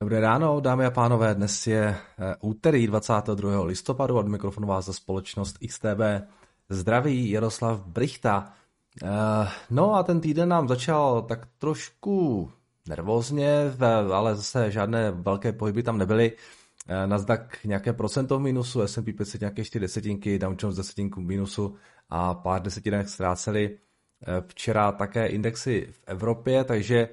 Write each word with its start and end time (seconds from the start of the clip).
Dobré 0.00 0.20
ráno, 0.20 0.60
dámy 0.60 0.86
a 0.86 0.90
pánové. 0.90 1.34
Dnes 1.34 1.66
je 1.66 1.82
eh, 1.88 2.34
úterý 2.40 2.86
22. 2.86 3.64
listopadu 3.64 4.16
od 4.16 4.28
mikrofonu 4.28 4.68
vás 4.68 4.84
za 4.84 4.92
společnost 4.92 5.58
XTB. 5.68 6.00
Zdraví 6.68 7.30
Jaroslav 7.30 7.86
Brichta. 7.86 8.52
Eh, 9.02 9.08
no 9.70 9.94
a 9.94 10.02
ten 10.02 10.20
týden 10.20 10.48
nám 10.48 10.68
začal 10.68 11.22
tak 11.22 11.46
trošku 11.58 12.50
nervózně, 12.88 13.72
ale 14.12 14.36
zase 14.36 14.70
žádné 14.70 15.10
velké 15.10 15.52
pohyby 15.52 15.82
tam 15.82 15.98
nebyly. 15.98 16.32
Eh, 16.88 17.06
Nasdaq 17.06 17.58
nějaké 17.64 17.92
procento 17.92 18.38
v 18.38 18.42
minusu, 18.42 18.80
S&P 18.80 19.12
500 19.12 19.40
nějaké 19.40 19.64
4 19.64 19.80
desetinky, 19.80 20.38
Dow 20.38 20.54
Jones 20.58 20.76
desetinku 20.76 21.20
v 21.20 21.24
minusu 21.24 21.74
a 22.10 22.34
pár 22.34 22.62
desetinek 22.62 23.08
ztráceli. 23.08 23.78
Včera 24.46 24.92
také 24.92 25.26
indexy 25.26 25.88
v 25.90 26.00
Evropě, 26.06 26.64
takže 26.64 27.08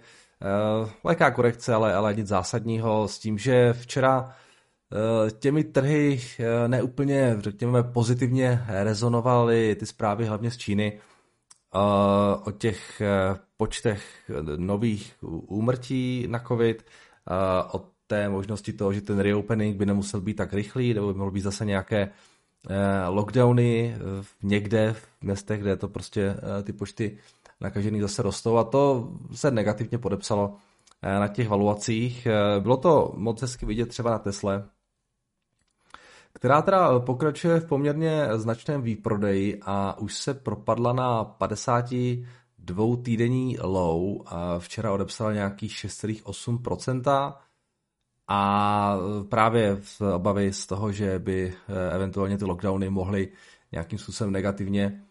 lehká 1.04 1.32
korekce, 1.32 1.74
ale, 1.74 1.94
ale 1.94 2.14
nic 2.14 2.28
zásadního 2.28 3.08
s 3.08 3.20
tím, 3.20 3.38
že 3.38 3.74
včera 3.74 4.22
uh, 4.22 5.30
těmi 5.30 5.64
trhy 5.64 6.20
uh, 6.40 6.46
neúplně, 6.68 7.36
řekněme, 7.40 7.84
pozitivně 7.84 8.66
rezonovaly 8.68 9.76
ty 9.76 9.86
zprávy 9.86 10.26
hlavně 10.26 10.52
z 10.52 10.58
Číny 10.58 11.00
o 12.44 12.52
těch 12.52 13.02
počtech 13.58 14.32
nových 14.56 15.16
úmrtí 15.48 16.28
na 16.30 16.40
COVID, 16.40 16.86
o 17.72 17.82
té 18.08 18.30
možnosti 18.30 18.74
toho, 18.74 18.94
že 18.94 19.02
ten 19.02 19.20
reopening 19.20 19.78
by 19.78 19.86
nemusel 19.86 20.22
být 20.22 20.34
tak 20.34 20.54
rychlý, 20.54 20.94
nebo 20.94 21.14
by 21.14 21.20
mohl 21.20 21.32
být 21.32 21.42
zase 21.42 21.66
nějaké 21.66 22.10
lockdowny 23.08 23.96
někde 24.44 24.94
v 24.94 25.08
městech, 25.22 25.62
kde 25.62 25.76
to 25.78 25.88
prostě 25.88 26.36
ty 26.64 26.74
počty 26.74 27.18
nakažených 27.62 28.02
zase 28.02 28.22
rostou 28.22 28.58
a 28.58 28.64
to 28.64 29.12
se 29.34 29.52
negativně 29.52 29.98
podepsalo 29.98 30.56
eh, 31.02 31.20
na 31.20 31.28
těch 31.28 31.50
valuacích. 31.50 32.26
Eh, 32.26 32.60
bylo 32.60 32.78
to 32.78 33.14
moc 33.16 33.42
hezky 33.42 33.66
vidět 33.66 33.86
třeba 33.86 34.12
na 34.12 34.20
Tesle, 34.20 34.70
která 36.34 36.62
teda 36.62 37.00
pokračuje 37.00 37.60
v 37.60 37.68
poměrně 37.68 38.28
značném 38.36 38.82
výprodeji 38.82 39.60
a 39.62 40.00
už 40.00 40.16
se 40.16 40.34
propadla 40.34 40.94
na 40.94 41.24
52 41.24 42.98
týdenní 43.04 43.58
low. 43.62 44.22
A 44.26 44.60
včera 44.60 44.94
odepsala 44.94 45.34
nějakých 45.34 45.72
6,8% 45.72 47.34
a 48.28 48.98
právě 49.30 49.76
v 49.76 50.02
obavy 50.02 50.54
z 50.54 50.66
toho, 50.66 50.92
že 50.92 51.20
by 51.20 51.54
eh, 51.70 51.96
eventuálně 51.96 52.38
ty 52.38 52.46
lockdowny 52.46 52.90
mohly 52.90 53.30
nějakým 53.72 54.00
způsobem 54.00 54.34
negativně 54.34 55.02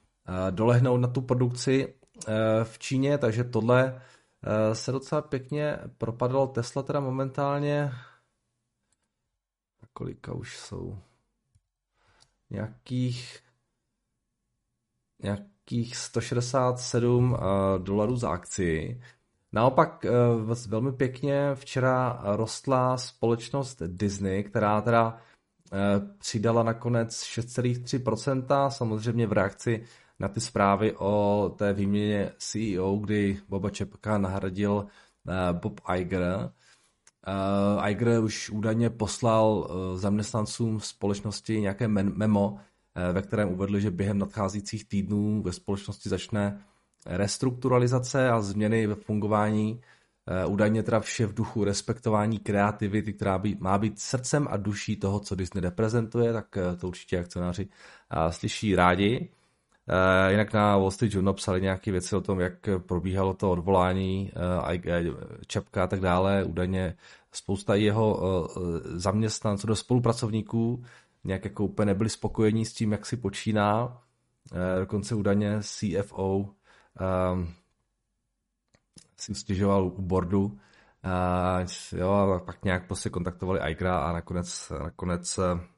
dolehnout 0.50 1.00
na 1.00 1.08
tu 1.08 1.20
produkci, 1.20 1.94
Eh, 1.94 2.03
v 2.64 2.78
Číně, 2.78 3.18
takže 3.18 3.44
tohle 3.44 4.02
eh, 4.42 4.74
se 4.74 4.92
docela 4.92 5.22
pěkně 5.22 5.78
propadlo. 5.98 6.46
Tesla 6.46 6.82
teda 6.82 7.00
momentálně 7.00 7.92
kolika 9.92 10.32
už 10.32 10.58
jsou 10.58 10.98
nějakých 12.50 13.40
nějakých 15.22 15.96
167 15.96 17.36
eh, 17.36 17.38
dolarů 17.78 18.16
za 18.16 18.30
akci. 18.30 19.00
Naopak 19.52 20.06
velmi 20.68 20.92
pěkně 20.92 21.54
včera 21.54 22.20
rostla 22.24 22.96
společnost 22.96 23.82
Disney, 23.86 24.44
která 24.44 24.80
teda 24.80 25.18
přidala 26.18 26.62
nakonec 26.62 27.10
6,3%, 27.10 28.68
samozřejmě 28.70 29.26
v 29.26 29.32
reakci 29.32 29.86
na 30.20 30.28
ty 30.28 30.40
zprávy 30.40 30.92
o 30.98 31.54
té 31.58 31.72
výměně 31.72 32.32
CEO, 32.38 32.96
kdy 32.96 33.40
Boba 33.48 33.70
Čepka 33.70 34.18
nahradil 34.18 34.86
eh, 35.28 35.52
Bob 35.52 35.80
Iger. 35.96 36.50
Uh, 37.76 37.88
Iger 37.88 38.20
už 38.20 38.50
údajně 38.50 38.90
poslal 38.90 39.46
uh, 39.46 39.98
zaměstnancům 39.98 40.80
společnosti 40.80 41.60
nějaké 41.60 41.88
memo, 41.88 42.58
ve 43.12 43.22
kterém 43.22 43.48
uvedl, 43.48 43.78
že 43.78 43.90
během 43.90 44.18
nadcházejících 44.18 44.88
týdnů 44.88 45.42
ve 45.42 45.52
společnosti 45.52 46.08
začne 46.08 46.60
restrukturalizace 47.06 48.30
a 48.30 48.40
změny 48.40 48.86
ve 48.86 48.94
fungování. 48.94 49.80
Údajně 50.46 50.82
teda 50.82 51.00
vše 51.00 51.26
v 51.26 51.34
duchu 51.34 51.64
respektování 51.64 52.38
kreativity, 52.38 53.12
která 53.12 53.38
by, 53.38 53.56
má 53.60 53.78
být 53.78 54.00
srdcem 54.00 54.48
a 54.50 54.56
duší 54.56 54.96
toho, 54.96 55.20
co 55.20 55.34
Disney 55.34 55.62
reprezentuje, 55.62 56.32
tak 56.32 56.58
to 56.78 56.88
určitě 56.88 57.18
akcionáři 57.18 57.68
slyší 58.30 58.74
rádi. 58.74 59.30
Uh, 59.88 60.30
jinak 60.30 60.52
na 60.52 60.76
Wall 60.76 60.90
Street 60.90 61.14
Journal 61.14 61.34
psali 61.34 61.60
nějaké 61.60 61.92
věci 61.92 62.16
o 62.16 62.20
tom, 62.20 62.40
jak 62.40 62.52
probíhalo 62.86 63.34
to 63.34 63.50
odvolání 63.50 64.32
uh, 64.68 65.14
Čapka 65.46 65.84
a 65.84 65.86
tak 65.86 66.00
dále. 66.00 66.44
Údajně 66.44 66.96
spousta 67.32 67.74
jeho 67.74 68.48
zaměstnanců, 68.84 69.66
do 69.66 69.76
spolupracovníků 69.76 70.84
nějak 71.24 71.44
jako 71.44 71.64
úplně 71.64 71.86
nebyli 71.86 72.10
spokojení 72.10 72.64
s 72.64 72.72
tím, 72.72 72.92
jak 72.92 73.06
si 73.06 73.16
počíná. 73.16 74.00
Dokonce 74.80 75.14
údajně 75.14 75.58
CFO 75.60 76.36
um, 76.36 76.48
si 79.16 79.34
stěžoval 79.34 79.86
u 79.86 80.02
bordu. 80.02 80.44
Uh, 80.44 82.00
jo, 82.00 82.10
a 82.10 82.38
pak 82.38 82.64
nějak 82.64 82.86
prostě 82.86 83.10
kontaktovali 83.10 83.60
Igra 83.70 83.98
a 83.98 84.12
nakonec, 84.12 84.72
nakonec 84.82 85.38
Eh, 85.38 85.73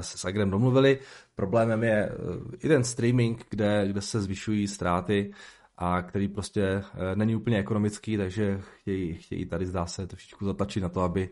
se 0.00 0.18
s 0.18 0.28
Igrem 0.28 0.50
domluvili. 0.50 0.98
Problémem 1.34 1.84
je 1.84 2.08
eh, 2.08 2.56
i 2.56 2.68
ten 2.68 2.84
streaming, 2.84 3.46
kde, 3.50 3.88
kde 3.88 4.00
se 4.00 4.20
zvyšují 4.20 4.68
ztráty 4.68 5.32
a 5.76 6.02
který 6.02 6.28
prostě 6.28 6.62
eh, 6.62 7.16
není 7.16 7.36
úplně 7.36 7.58
ekonomický, 7.58 8.16
takže 8.16 8.60
chtějí, 8.80 9.14
chtějí 9.14 9.46
tady 9.46 9.66
zdá 9.66 9.86
se 9.86 10.06
trošičku 10.06 10.44
zatlačit 10.44 10.82
na 10.82 10.88
to, 10.88 11.00
aby 11.00 11.28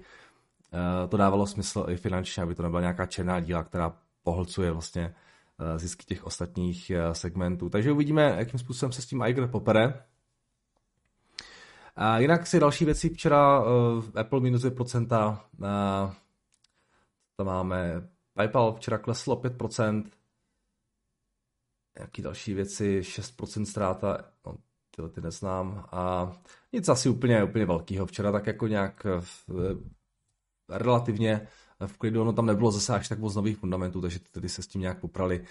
to 1.08 1.16
dávalo 1.16 1.46
smysl 1.46 1.86
i 1.88 1.96
finančně, 1.96 2.42
aby 2.42 2.54
to 2.54 2.62
nebyla 2.62 2.80
nějaká 2.80 3.06
černá 3.06 3.40
díla, 3.40 3.62
která 3.62 3.96
pohlcuje 4.22 4.72
vlastně 4.72 5.14
zisky 5.76 6.04
těch 6.04 6.24
ostatních 6.24 6.92
segmentů. 7.12 7.68
Takže 7.68 7.92
uvidíme, 7.92 8.34
jakým 8.38 8.60
způsobem 8.60 8.92
se 8.92 9.02
s 9.02 9.06
tím 9.06 9.22
Iger 9.22 9.48
popere. 9.48 10.02
A 11.96 12.18
jinak 12.18 12.46
si 12.46 12.60
další 12.60 12.84
věci 12.84 13.08
včera 13.08 13.62
Apple 14.14 14.40
minus 14.40 14.64
2%, 14.64 15.38
to 17.36 17.44
máme 17.44 18.08
PayPal 18.36 18.74
včera 18.74 18.98
kleslo 18.98 19.36
5%, 19.36 20.04
nějaký 21.98 22.22
další 22.22 22.54
věci, 22.54 23.00
6% 23.00 23.64
ztráta, 23.64 24.18
no, 24.46 24.56
tyhle 24.90 25.10
ty 25.10 25.20
neznám 25.20 25.88
a 25.92 26.32
nic 26.72 26.88
asi 26.88 27.08
úplně, 27.08 27.44
úplně 27.44 27.66
velkého. 27.66 28.06
Včera 28.06 28.32
tak 28.32 28.46
jako 28.46 28.66
nějak 28.66 29.06
v, 29.20 29.50
relativně 30.68 31.48
v 31.86 31.98
klidu, 31.98 32.22
ono 32.22 32.32
tam 32.32 32.46
nebylo 32.46 32.70
zase 32.70 32.94
až 32.94 33.08
tak 33.08 33.18
moc 33.18 33.34
nových 33.34 33.58
fundamentů, 33.58 34.00
takže 34.00 34.18
tedy 34.18 34.48
se 34.48 34.62
s 34.62 34.66
tím 34.66 34.80
nějak 34.80 35.00
poprali. 35.00 35.44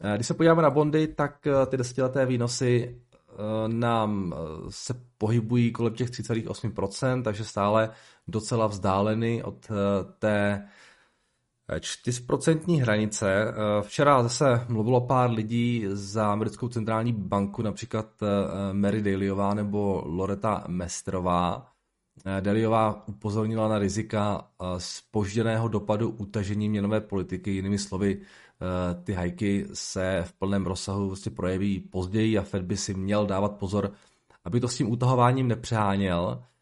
Eh, 0.00 0.14
když 0.14 0.26
se 0.26 0.34
podíváme 0.34 0.62
na 0.62 0.70
bondy, 0.70 1.06
tak 1.06 1.46
eh, 1.46 1.66
ty 1.66 1.76
desetileté 1.76 2.26
výnosy 2.26 3.00
eh, 3.28 3.34
nám 3.68 4.34
se 4.68 4.94
pohybují 5.18 5.72
kolem 5.72 5.94
těch 5.94 6.10
3,8%, 6.10 7.22
takže 7.22 7.44
stále 7.44 7.90
docela 8.28 8.66
vzdáleny 8.66 9.42
od 9.42 9.68
té 10.18 10.68
4% 11.68 12.80
hranice. 12.80 13.44
Eh, 13.48 13.52
včera 13.82 14.22
zase 14.22 14.66
mluvilo 14.68 15.00
pár 15.00 15.30
lidí 15.30 15.84
za 15.88 16.32
americkou 16.32 16.68
centrální 16.68 17.12
banku, 17.12 17.62
například 17.62 18.06
eh, 18.22 18.26
Mary 18.72 19.02
Dalyová 19.02 19.54
nebo 19.54 20.02
Loreta 20.06 20.64
Mestrová. 20.68 21.72
Eh, 22.26 22.40
Dalyová 22.40 23.08
upozornila 23.08 23.68
na 23.68 23.78
rizika 23.78 24.48
spožděného 24.78 25.68
dopadu 25.68 26.10
utažení 26.10 26.68
měnové 26.68 27.00
politiky. 27.00 27.50
Jinými 27.50 27.78
slovy, 27.78 28.20
ty 29.04 29.12
hajky 29.12 29.66
se 29.72 30.22
v 30.26 30.32
plném 30.32 30.66
rozsahu 30.66 31.06
vlastně 31.06 31.32
projeví 31.32 31.80
později 31.80 32.38
a 32.38 32.42
Fed 32.42 32.62
by 32.62 32.76
si 32.76 32.94
měl 32.94 33.26
dávat 33.26 33.52
pozor, 33.52 33.92
aby 34.44 34.60
to 34.60 34.68
s 34.68 34.76
tím 34.76 34.90
utahováním 34.90 35.48
nepřeháněl 35.48 36.38
Eh, 36.38 36.55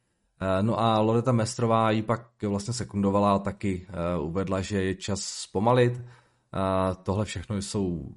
no 0.62 0.80
a 0.80 1.00
Loreta 1.00 1.32
Mestrová 1.32 1.90
ji 1.90 2.02
pak 2.02 2.42
vlastně 2.42 2.74
sekundovala 2.74 3.34
a 3.34 3.38
taky 3.38 3.86
eh, 3.88 4.18
uvedla, 4.18 4.60
že 4.60 4.82
je 4.82 4.94
čas 4.94 5.20
zpomalit. 5.20 5.92
Eh, 5.92 6.94
tohle 7.02 7.24
všechno 7.24 7.56
jsou, 7.56 8.14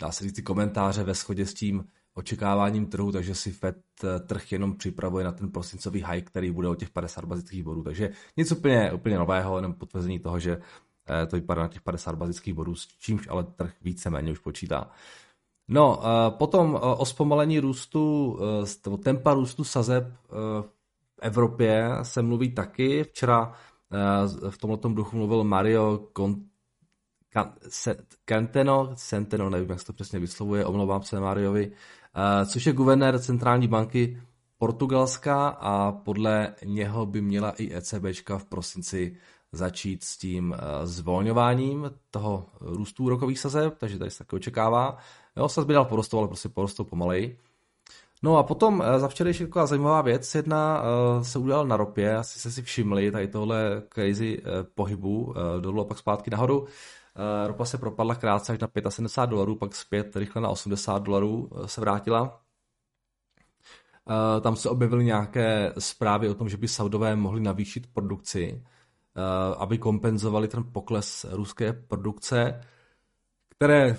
dá 0.00 0.12
se 0.12 0.24
říct, 0.24 0.32
ty 0.32 0.42
komentáře 0.42 1.02
ve 1.02 1.14
shodě 1.14 1.46
s 1.46 1.54
tím 1.54 1.84
očekáváním 2.14 2.86
trhu, 2.86 3.12
takže 3.12 3.34
si 3.34 3.52
Fed 3.52 3.76
trh 4.26 4.52
jenom 4.52 4.76
připravuje 4.76 5.24
na 5.24 5.32
ten 5.32 5.50
prosincový 5.50 6.00
high, 6.00 6.22
který 6.22 6.50
bude 6.50 6.68
o 6.68 6.74
těch 6.74 6.90
50 6.90 7.24
bazických 7.24 7.62
bodů. 7.62 7.82
Takže 7.82 8.10
nic 8.36 8.52
úplně, 8.52 8.92
úplně 8.92 9.18
nového, 9.18 9.56
jenom 9.56 9.74
potvrzení 9.74 10.18
toho, 10.18 10.38
že 10.38 10.60
to 11.28 11.36
vypadá 11.36 11.62
na 11.62 11.68
těch 11.68 11.82
50 11.82 12.14
bazických 12.14 12.54
bodů, 12.54 12.74
s 12.74 12.86
čímž 12.86 13.28
ale 13.30 13.44
trh 13.44 13.72
víceméně 13.82 14.32
už 14.32 14.38
počítá. 14.38 14.90
No, 15.68 16.00
potom 16.30 16.78
o 16.80 17.06
zpomalení 17.06 17.60
růstu, 17.60 18.38
tempa 19.02 19.34
růstu 19.34 19.64
sazeb 19.64 20.04
Evropě 21.22 21.90
se 22.02 22.22
mluví 22.22 22.50
taky. 22.50 23.04
Včera 23.04 23.52
eh, 23.92 24.50
v 24.50 24.58
tomto 24.58 24.88
duchu 24.88 25.16
mluvil 25.16 25.44
Mario 25.44 26.08
Centeno, 28.26 28.94
Centeno, 28.94 29.50
nevím, 29.50 29.70
jak 29.70 29.80
se 29.80 29.86
to 29.86 29.92
přesně 29.92 30.18
vyslovuje, 30.18 30.66
omlouvám 30.66 31.02
se 31.02 31.20
Mariovi, 31.20 31.72
eh, 31.72 32.46
což 32.46 32.66
je 32.66 32.72
guvernér 32.72 33.18
centrální 33.18 33.68
banky 33.68 34.22
Portugalska 34.58 35.48
a 35.48 35.92
podle 35.92 36.54
něho 36.64 37.06
by 37.06 37.20
měla 37.20 37.50
i 37.50 37.74
ECBčka 37.74 38.38
v 38.38 38.44
prosinci 38.44 39.16
začít 39.52 40.04
s 40.04 40.18
tím 40.18 40.54
eh, 40.54 40.86
zvolňováním 40.86 41.90
toho 42.10 42.46
růstu 42.60 43.04
úrokových 43.04 43.38
sazeb, 43.38 43.74
takže 43.78 43.98
tady 43.98 44.10
se 44.10 44.18
taky 44.18 44.36
očekává. 44.36 44.98
Jo, 45.36 45.48
sazby 45.48 45.74
dál 45.74 45.84
porostou, 45.84 46.18
ale 46.18 46.28
prostě 46.28 46.48
porostou 46.48 46.84
pomalej. 46.84 47.36
No 48.22 48.36
a 48.36 48.42
potom 48.42 48.82
eh, 48.82 48.98
za 48.98 49.08
včerejší 49.08 49.44
taková 49.44 49.66
zajímavá 49.66 50.02
věc, 50.02 50.34
jedna 50.34 50.82
uh, 50.82 51.22
se 51.22 51.38
udělala 51.38 51.64
na 51.64 51.76
ropě, 51.76 52.16
asi 52.16 52.38
se 52.38 52.52
si 52.52 52.62
všimli 52.62 53.10
tady 53.10 53.28
tohle 53.28 53.82
crazy 53.94 54.38
uh, 54.38 54.44
pohybu 54.74 55.34
dolů 55.60 55.80
a 55.80 55.84
pak 55.84 55.98
zpátky 55.98 56.30
nahoru. 56.30 56.66
Ropa 57.46 57.64
se 57.64 57.78
propadla 57.78 58.14
krátce 58.14 58.52
až 58.52 58.58
na 58.58 58.90
75 58.90 59.30
dolarů, 59.30 59.56
pak 59.56 59.74
zpět 59.74 60.16
rychle 60.16 60.42
na 60.42 60.48
80 60.48 61.02
dolarů 61.02 61.50
se 61.66 61.80
vrátila. 61.80 62.40
Tam 64.40 64.56
se 64.56 64.68
objevily 64.68 65.04
nějaké 65.04 65.72
zprávy 65.78 66.28
o 66.28 66.34
tom, 66.34 66.48
že 66.48 66.56
by 66.56 66.68
Saudové 66.68 67.16
mohli 67.16 67.40
navýšit 67.40 67.86
produkci, 67.92 68.64
aby 69.58 69.78
kompenzovali 69.78 70.48
ten 70.48 70.64
pokles 70.72 71.26
ruské 71.30 71.72
produkce, 71.72 72.60
které 73.48 73.96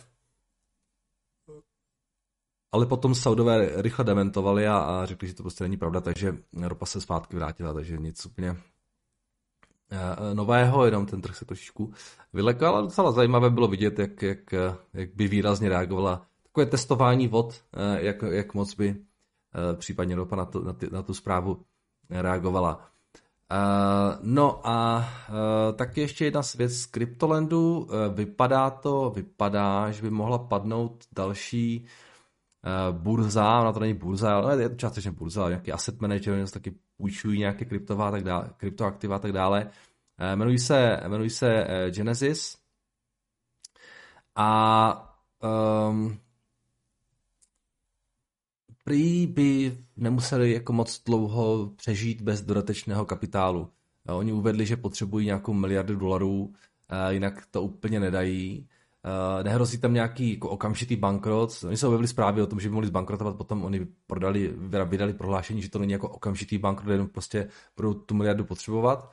ale 2.72 2.86
potom 2.86 3.16
Saudové 3.16 3.82
rychle 3.82 4.06
dementovali 4.06 4.68
a, 4.68 4.78
a 4.78 5.06
řekli, 5.06 5.28
že 5.28 5.34
to 5.34 5.44
prostě 5.44 5.64
není 5.64 5.78
pravda, 5.78 6.02
takže 6.02 6.38
ropa 6.62 6.86
se 6.86 7.02
zpátky 7.02 7.36
vrátila, 7.36 7.74
takže 7.74 7.98
nic 7.98 8.26
úplně 8.26 8.58
eh, 9.92 10.34
nového, 10.34 10.86
jenom 10.86 11.06
ten 11.06 11.22
trh 11.22 11.36
se 11.36 11.46
trošičku 11.46 11.94
vylekal, 12.34 12.76
ale 12.76 12.84
docela 12.84 13.12
zajímavé 13.12 13.50
bylo 13.50 13.68
vidět, 13.68 14.00
jak, 14.00 14.22
jak, 14.22 14.54
jak 14.94 15.16
by 15.16 15.28
výrazně 15.28 15.70
reagovala 15.70 16.26
takové 16.44 16.66
testování 16.66 17.28
vod, 17.28 17.62
eh, 17.74 18.06
jak, 18.06 18.22
jak 18.22 18.54
moc 18.54 18.76
by 18.76 18.90
eh, 18.90 19.76
případně 19.76 20.16
ropa 20.16 20.36
na, 20.36 20.46
to, 20.46 20.60
na, 20.60 20.74
ty, 20.74 20.90
na 20.92 21.04
tu 21.04 21.14
zprávu 21.14 21.62
reagovala. 22.10 22.86
no 24.22 24.68
a 24.68 25.08
tak 25.76 25.98
ještě 25.98 26.26
jedna 26.26 26.42
věc 26.58 26.74
z 26.74 26.86
Cryptolandu. 26.86 27.88
vypadá 28.14 28.70
to, 28.70 29.10
vypadá, 29.16 29.92
že 29.92 30.02
by 30.02 30.10
mohla 30.10 30.38
padnout 30.38 31.06
další 31.12 31.86
burza, 32.92 33.60
ona 33.62 33.74
to 33.74 33.80
není 33.80 33.94
burza, 33.94 34.36
ale 34.38 34.62
je 34.62 34.70
to 34.70 34.76
částečně 34.76 35.12
burza, 35.12 35.50
nějaký 35.50 35.72
asset 35.72 36.02
manager, 36.02 36.50
taky 36.50 36.76
půjčují 36.98 37.40
nějaké 37.40 37.66
kryptová 37.66 38.12
tak 38.12 38.24
dále, 38.24 38.50
kryptoaktiva 38.58 39.16
a 39.16 39.20
tak 39.20 39.32
dále. 39.32 39.66
Uh, 39.66 40.34
jmenují 40.34 40.60
se, 40.60 41.00
jmenují 41.06 41.30
se 41.30 41.48
uh, 41.48 41.96
Genesis 41.96 42.58
a 44.36 45.20
um, 45.90 46.20
prý 48.84 49.28
by 49.28 49.78
nemuseli 49.98 50.52
jako 50.52 50.74
moc 50.74 51.04
dlouho 51.04 51.70
přežít 51.76 52.22
bez 52.22 52.42
dodatečného 52.42 53.06
kapitálu. 53.06 53.72
Oni 54.08 54.34
uvedli, 54.34 54.66
že 54.66 54.78
potřebují 54.78 55.26
nějakou 55.26 55.54
miliardu 55.54 55.96
dolarů, 55.96 56.54
jinak 57.10 57.46
to 57.52 57.62
úplně 57.62 58.00
nedají. 58.00 58.69
Uh, 59.06 59.44
nehrozí 59.44 59.78
tam 59.78 59.94
nějaký 59.94 60.34
jako 60.34 60.50
okamžitý 60.50 60.96
bankrot. 60.96 61.64
Oni 61.68 61.78
se 61.78 61.88
objevili 61.88 62.08
zprávy 62.08 62.42
o 62.42 62.48
tom, 62.48 62.60
že 62.60 62.70
by 62.70 62.74
mohli 62.74 62.88
zbankrotovat, 62.88 63.36
potom 63.36 63.64
oni 63.64 63.88
prodali, 64.08 64.54
vydali 64.86 65.14
prohlášení, 65.14 65.62
že 65.62 65.70
to 65.70 65.80
není 65.80 65.92
jako 65.92 66.10
okamžitý 66.10 66.58
bankrot, 66.58 66.92
jenom 66.92 67.08
prostě 67.08 67.48
budou 67.76 67.94
tu 67.94 68.16
miliardu 68.16 68.46
potřebovat. 68.46 69.12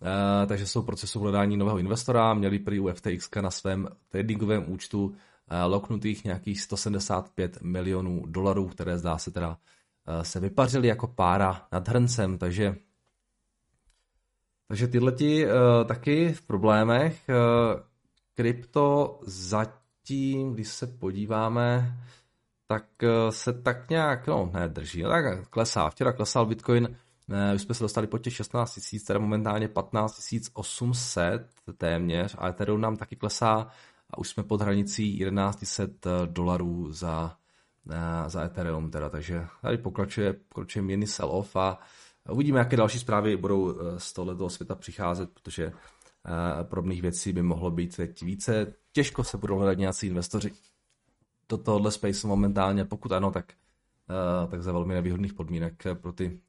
Uh, 0.00 0.46
takže 0.46 0.66
jsou 0.66 0.82
v 0.82 0.86
procesu 0.86 1.20
hledání 1.20 1.56
nového 1.56 1.78
investora, 1.78 2.34
měli 2.34 2.58
prý 2.58 2.80
u 2.80 2.88
FTX 2.92 3.30
na 3.40 3.50
svém 3.50 3.88
tradingovém 4.08 4.64
účtu 4.72 5.04
uh, 5.04 5.12
loknutých 5.64 6.24
nějakých 6.24 6.60
175 6.60 7.62
milionů 7.62 8.22
dolarů, 8.26 8.68
které 8.68 8.98
zdá 8.98 9.18
se 9.18 9.30
teda 9.30 9.48
uh, 9.48 10.22
se 10.22 10.40
vypařily 10.40 10.88
jako 10.88 11.06
pára 11.06 11.66
nad 11.72 11.88
hrncem, 11.88 12.38
takže 12.38 12.76
takže 14.68 14.88
tyhle 14.88 15.12
ti 15.12 15.46
uh, 15.46 15.52
taky 15.86 16.32
v 16.32 16.42
problémech. 16.42 17.22
Uh, 17.28 17.80
krypto 18.36 19.18
zatím, 19.22 20.54
když 20.54 20.68
se 20.68 20.86
podíváme, 20.86 21.98
tak 22.66 22.84
eh, 23.02 23.32
se 23.32 23.52
tak 23.52 23.90
nějak, 23.90 24.26
no 24.26 24.50
ne, 24.54 24.68
drží, 24.68 25.02
tak 25.02 25.48
klesá. 25.48 25.90
Včera 25.90 26.12
klesal 26.12 26.46
Bitcoin, 26.46 26.96
ne, 27.28 27.54
už 27.54 27.62
jsme 27.62 27.74
se 27.74 27.84
dostali 27.84 28.06
po 28.06 28.18
těch 28.18 28.34
16 28.34 28.74
tisíc, 28.74 29.04
teda 29.04 29.18
momentálně 29.18 29.68
15 29.68 30.30
800 30.52 31.50
téměř 31.76 32.36
a 32.38 32.48
Ethereum 32.48 32.80
nám 32.80 32.96
taky 32.96 33.16
klesá 33.16 33.68
a 34.10 34.18
už 34.18 34.28
jsme 34.28 34.42
pod 34.42 34.60
hranicí 34.60 35.18
1100 35.18 36.26
dolarů 36.26 36.92
za, 36.92 37.36
eh, 37.90 38.30
za 38.30 38.44
Ethereum 38.44 38.90
teda, 38.90 39.08
takže 39.08 39.46
tady 39.62 39.78
pokračuje, 39.78 40.32
pokračuje 40.32 40.82
mírný 40.82 41.06
sell-off 41.06 41.56
a 41.56 41.78
uvidíme, 42.30 42.58
jaké 42.58 42.76
další 42.76 42.98
zprávy 42.98 43.36
budou 43.36 43.70
eh, 43.70 44.00
z 44.00 44.12
tohoto 44.12 44.50
světa 44.50 44.74
přicházet, 44.74 45.30
protože 45.30 45.72
podobných 46.62 47.02
věcí 47.02 47.32
by 47.32 47.42
mohlo 47.42 47.70
být 47.70 47.96
teď 47.96 48.22
více. 48.22 48.74
Těžko 48.92 49.24
se 49.24 49.36
budou 49.36 49.56
hledat 49.56 49.78
nějací 49.78 50.06
investoři 50.06 50.52
do 51.48 51.58
tohohle 51.58 51.92
space 51.92 52.26
momentálně, 52.26 52.84
pokud 52.84 53.12
ano, 53.12 53.30
tak, 53.30 53.52
tak 54.50 54.62
za 54.62 54.72
velmi 54.72 54.94
nevýhodných 54.94 55.34
podmínek 55.34 55.84
pro 55.94 56.12
ty, 56.12 56.40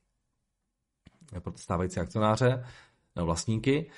pro 1.39 1.51
ty 1.51 1.61
stávající 1.61 1.99
akcionáře, 1.99 2.65
no, 3.15 3.25
vlastníky. 3.25 3.91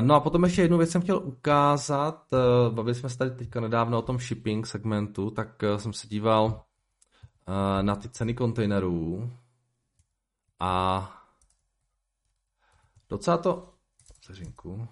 No 0.00 0.14
a 0.14 0.20
potom 0.20 0.44
ještě 0.44 0.62
jednu 0.62 0.78
věc 0.78 0.90
jsem 0.90 1.02
chtěl 1.02 1.16
ukázat. 1.16 2.26
Bavili 2.70 2.94
jsme 2.94 3.08
se 3.08 3.18
tady 3.18 3.30
teďka 3.30 3.60
nedávno 3.60 3.98
o 3.98 4.02
tom 4.02 4.18
shipping 4.18 4.66
segmentu, 4.66 5.30
tak 5.30 5.62
jsem 5.76 5.92
se 5.92 6.08
díval 6.08 6.64
na 7.82 7.96
ty 7.96 8.08
ceny 8.08 8.34
kontejnerů 8.34 9.32
a 10.60 11.12
docela 13.08 13.36
to 13.36 13.75
vteřinku. 14.26 14.88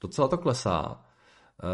Docela 0.00 0.28
to 0.28 0.38
klesá. 0.38 1.04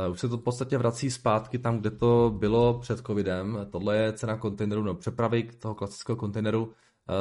Uh, 0.07 0.13
už 0.13 0.21
se 0.21 0.29
to 0.29 0.37
v 0.37 0.43
podstatě 0.43 0.79
vrací 0.79 1.11
zpátky 1.11 1.59
tam, 1.59 1.79
kde 1.79 1.91
to 1.91 2.35
bylo 2.39 2.79
před 2.81 3.07
covidem. 3.07 3.67
Tohle 3.71 3.97
je 3.97 4.13
cena 4.13 4.37
kontejneru, 4.37 4.83
no 4.83 4.95
přepravy 4.95 5.43
toho 5.43 5.75
klasického 5.75 6.17
kontejneru 6.17 6.65
uh, 6.65 6.73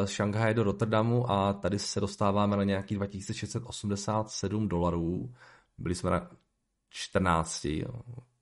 z 0.06 0.10
Šanghaje 0.10 0.54
do 0.54 0.64
Rotterdamu 0.64 1.32
a 1.32 1.54
tady 1.54 1.80
se 1.80 2.00
dostáváme 2.00 2.58
na 2.58 2.64
nějaký 2.64 2.96
2687 2.96 4.68
dolarů. 4.68 5.34
Byli 5.78 5.96
jsme 5.96 6.10
na 6.10 6.32
14, 6.90 7.68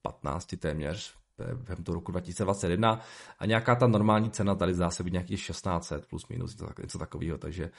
15 0.01 0.55
téměř 0.59 1.21
během 1.37 1.83
toho 1.83 1.95
roku 1.95 2.11
2021 2.11 3.01
a 3.39 3.45
nějaká 3.45 3.75
ta 3.75 3.87
normální 3.87 4.31
cena 4.31 4.55
tady 4.55 4.73
zdá 4.73 4.89
se 4.89 5.03
být 5.03 5.13
nějakých 5.13 5.47
1600 5.47 6.05
plus 6.05 6.27
minus, 6.27 6.57
něco 6.81 6.97
takového, 6.99 7.37
takže 7.37 7.71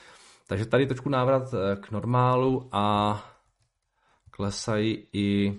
takže 0.47 0.65
tady 0.65 0.87
trošku 0.87 1.09
návrat 1.09 1.53
eh, 1.53 1.75
k 1.75 1.91
normálu 1.91 2.69
a 2.71 3.23
klesají 4.29 5.07
i 5.13 5.57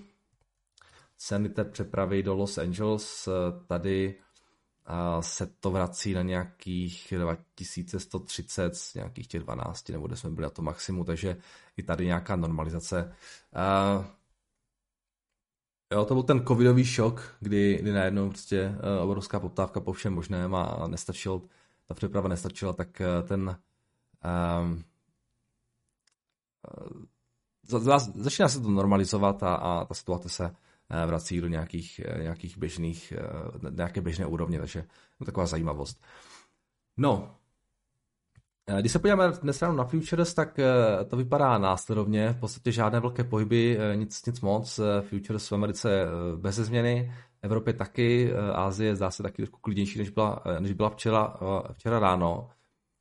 ceny 1.16 1.48
té 1.48 1.64
přepravy 1.64 2.22
do 2.22 2.34
Los 2.34 2.58
Angeles. 2.58 3.28
Tady 3.66 4.14
eh, 4.86 5.22
se 5.22 5.46
to 5.46 5.70
vrací 5.70 6.14
na 6.14 6.22
nějakých 6.22 7.14
2130 7.18 8.76
z 8.76 8.94
nějakých 8.94 9.28
těch 9.28 9.42
12, 9.42 9.88
nebo 9.88 10.06
kde 10.06 10.16
jsme 10.16 10.30
byli 10.30 10.42
na 10.42 10.50
to 10.50 10.62
maximu, 10.62 11.04
takže 11.04 11.36
i 11.76 11.82
tady 11.82 12.06
nějaká 12.06 12.36
normalizace. 12.36 13.14
Jo, 15.92 16.04
to 16.04 16.14
byl 16.14 16.22
ten 16.22 16.46
covidový 16.46 16.84
šok, 16.84 17.36
kdy, 17.40 17.78
kdy 17.82 17.92
najednou 17.92 18.28
prostě 18.28 18.74
obrovská 19.02 19.40
poptávka 19.40 19.80
po 19.80 19.92
všem 19.92 20.14
možném 20.14 20.54
a 20.54 20.86
nestačil, 20.86 21.42
ta 21.88 21.94
přeprava 21.94 22.28
nestačila, 22.28 22.72
tak 22.72 23.02
ten 23.28 23.56
um, 24.24 24.84
začíná 28.14 28.48
se 28.48 28.60
to 28.60 28.70
normalizovat 28.70 29.42
a, 29.42 29.54
a 29.54 29.84
ta 29.84 29.94
situace 29.94 30.28
se 30.28 30.44
eh, 30.90 31.06
vrací 31.06 31.40
do 31.40 31.48
nějakých, 31.48 32.00
eh, 32.04 32.22
nějakých 32.22 32.58
běžných, 32.58 33.12
nějaké 33.70 34.00
běžné 34.00 34.26
úrovně, 34.26 34.58
takže 34.58 34.78
je 35.20 35.26
taková 35.26 35.46
zajímavost. 35.46 36.04
No, 36.96 37.36
když 38.80 38.92
se 38.92 38.98
podíváme 38.98 39.32
dnes 39.42 39.62
ráno 39.62 39.74
na 39.74 39.84
futures, 39.84 40.34
tak 40.34 40.60
to 41.08 41.16
vypadá 41.16 41.58
následovně. 41.58 42.32
V 42.32 42.40
podstatě 42.40 42.72
žádné 42.72 43.00
velké 43.00 43.24
pohyby, 43.24 43.78
nic, 43.94 44.26
nic 44.26 44.40
moc. 44.40 44.80
Futures 45.08 45.50
v 45.50 45.54
Americe 45.54 46.06
bez 46.36 46.54
změny, 46.54 47.12
Evropě 47.42 47.72
taky, 47.72 48.32
Ázie 48.54 48.96
zdá 48.96 49.10
se 49.10 49.22
taky 49.22 49.36
trošku 49.36 49.58
klidnější, 49.60 49.98
než 49.98 50.10
byla, 50.10 50.42
než 50.58 50.72
byla 50.72 50.90
včera, 50.90 51.36
včera 51.72 51.98
ráno. 51.98 52.50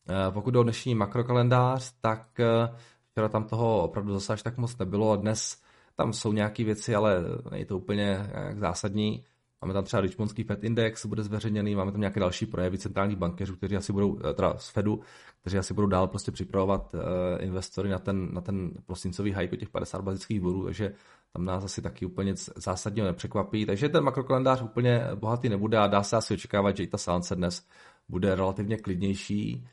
Eh, 0.10 0.32
pokud 0.32 0.52
jde 0.52 0.60
o 0.60 0.64
dnešní 0.64 0.96
makrokalendář, 0.96 1.94
tak 2.02 2.40
eh, 2.40 2.76
včera 3.12 3.30
tam 3.30 3.44
toho 3.44 3.84
opravdu 3.84 4.14
zase 4.14 4.34
až 4.34 4.44
tak 4.44 4.58
moc 4.58 4.78
nebylo. 4.78 5.16
Dnes 5.16 5.62
tam 5.96 6.14
jsou 6.14 6.34
nějaké 6.34 6.64
věci, 6.64 6.96
ale 6.96 7.24
není 7.52 7.66
to 7.66 7.78
úplně 7.78 8.30
nějak 8.34 8.60
zásadní. 8.60 9.24
Máme 9.62 9.74
tam 9.74 9.84
třeba 9.84 10.02
Richmondský 10.02 10.44
Fed 10.44 10.64
Index, 10.64 11.06
bude 11.06 11.24
zveřejněný, 11.24 11.76
máme 11.76 11.92
tam 11.92 12.02
nějaké 12.02 12.20
další 12.20 12.46
projevy 12.46 12.78
centrálních 12.78 13.18
bankéřů, 13.18 13.56
kteří 13.56 13.76
asi 13.76 13.94
budou, 13.94 14.20
eh, 14.30 14.34
teda 14.34 14.58
z 14.58 14.70
Fedu, 14.70 15.00
kteří 15.42 15.58
asi 15.58 15.74
budou 15.74 15.88
dál 15.88 16.08
prostě 16.08 16.32
připravovat 16.32 16.96
investory 17.40 17.90
na 17.90 18.00
ten, 18.00 18.34
na 18.34 18.42
ten 18.42 18.72
prosincový 18.86 19.34
hike 19.34 19.58
těch 19.58 19.70
50 19.70 20.02
bazických 20.02 20.42
bodů, 20.42 20.66
takže 20.66 20.94
tam 21.34 21.46
nás 21.46 21.64
asi 21.64 21.82
taky 21.82 22.06
úplně 22.06 22.34
zásadně 22.56 23.04
nepřekvapí. 23.04 23.66
Takže 23.66 23.90
ten 23.90 24.04
makrokalendář 24.04 24.62
úplně 24.62 25.08
bohatý 25.16 25.50
nebude 25.50 25.78
a 25.78 25.88
dá 25.88 26.04
se 26.04 26.18
asi 26.18 26.34
očekávat, 26.34 26.78
že 26.78 26.84
i 26.84 26.88
ta 26.88 26.98
sánce 26.98 27.36
dnes 27.36 27.66
bude 28.10 28.36
relativně 28.36 28.78
klidnější. 28.78 29.68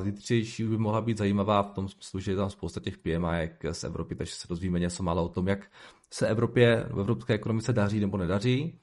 Zítřejší 0.00 0.64
by 0.64 0.78
mohla 0.78 1.00
být 1.00 1.18
zajímavá 1.18 1.62
v 1.62 1.70
tom 1.70 1.88
smyslu, 1.88 2.20
že 2.20 2.32
je 2.32 2.36
tam 2.36 2.50
spousta 2.50 2.80
těch 2.80 2.98
PMI 2.98 3.50
z 3.72 3.84
Evropy, 3.84 4.14
takže 4.14 4.34
se 4.34 4.48
dozvíme 4.48 4.78
něco 4.78 5.02
málo 5.02 5.24
o 5.24 5.28
tom, 5.28 5.48
jak 5.48 5.70
se 6.10 6.28
Evropě, 6.28 6.86
v 6.90 7.00
evropské 7.00 7.34
ekonomice 7.34 7.72
daří 7.72 8.00
nebo 8.00 8.16
nedaří. 8.16 8.78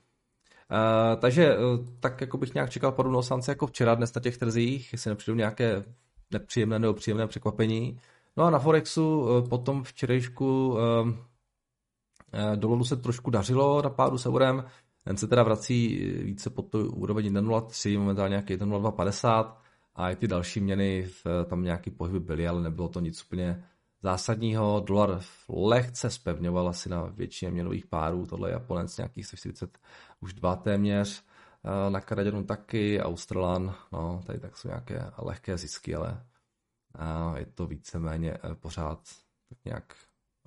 Uh, 0.72 1.20
takže 1.20 1.58
uh, 1.58 1.86
tak 2.00 2.22
jako 2.22 2.38
bych 2.38 2.54
nějak 2.54 2.70
čekal 2.70 2.92
podobnou 2.92 3.22
sance 3.22 3.52
jako 3.52 3.68
včera 3.68 3.96
dnes 3.96 4.14
na 4.14 4.22
těch 4.22 4.38
trzích, 4.38 4.92
jestli 4.92 5.10
nepřijdou 5.10 5.36
nějaké 5.36 5.84
nepříjemné 6.32 6.80
nebo 6.80 6.94
příjemné 6.94 7.28
překvapení. 7.28 8.00
No 8.38 8.44
a 8.44 8.50
na 8.50 8.60
Forexu 8.60 9.20
uh, 9.20 9.50
potom 9.50 9.84
včerejšku 9.84 10.70
uh, 10.70 11.10
dolů 12.56 12.84
se 12.84 12.96
trošku 12.96 13.32
dařilo 13.32 13.82
na 13.82 13.90
pádu 13.90 14.18
s 14.18 14.26
eurem, 14.26 14.66
ten 15.04 15.18
se 15.18 15.28
teda 15.28 15.44
vrací 15.44 15.98
více 16.24 16.50
pod 16.50 16.62
tu 16.62 16.92
úroveň 16.92 17.34
1.03, 17.34 18.00
momentálně 18.00 18.32
nějaký 18.32 18.56
1.0250 18.58 19.54
a 19.98 20.10
i 20.10 20.16
ty 20.16 20.28
další 20.28 20.60
měny 20.60 21.10
tam 21.50 21.64
nějaký 21.64 21.92
pohyby 21.92 22.20
byly, 22.20 22.48
ale 22.48 22.62
nebylo 22.62 22.88
to 22.88 23.00
nic 23.00 23.24
úplně 23.24 23.64
zásadního. 24.02 24.84
Dolar 24.88 25.22
lehce 25.50 26.10
spevňoval 26.10 26.70
asi 26.70 26.90
na 26.90 27.04
většině 27.04 27.52
měnových 27.52 27.86
párů, 27.86 28.26
tohle 28.26 28.50
je 28.50 28.54
Japonec 28.54 28.98
nějakých 28.98 29.26
140 29.26 29.78
už 30.20 30.34
dva 30.34 30.56
téměř, 30.56 31.24
eh, 31.64 31.90
na 31.90 32.02
Kanaděnu 32.02 32.44
taky, 32.44 33.02
Australan, 33.02 33.76
no, 33.92 34.24
tady 34.26 34.40
tak 34.40 34.58
jsou 34.58 34.68
nějaké 34.68 35.12
lehké 35.18 35.58
zisky, 35.58 35.96
ale 35.96 36.26
eh, 37.00 37.40
je 37.40 37.46
to 37.46 37.68
víceméně 37.68 38.34
eh, 38.34 38.56
pořád 38.56 39.00
tak 39.50 39.58
nějak 39.66 39.96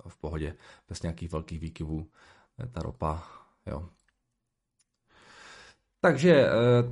v 0.07 0.17
pohodě, 0.17 0.55
bez 0.89 1.01
nějakých 1.01 1.31
velkých 1.31 1.59
výkyvů, 1.59 2.07
ta 2.71 2.81
ropa, 2.81 3.23
jo. 3.65 3.89
Takže, 6.01 6.49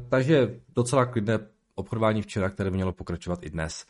takže 0.10 0.62
docela 0.70 1.06
klidné 1.06 1.40
obchodování 1.80 2.22
včera, 2.22 2.50
které 2.50 2.70
mělo 2.70 2.94
pokračovat 2.94 3.44
i 3.44 3.50
dnes. 3.50 3.86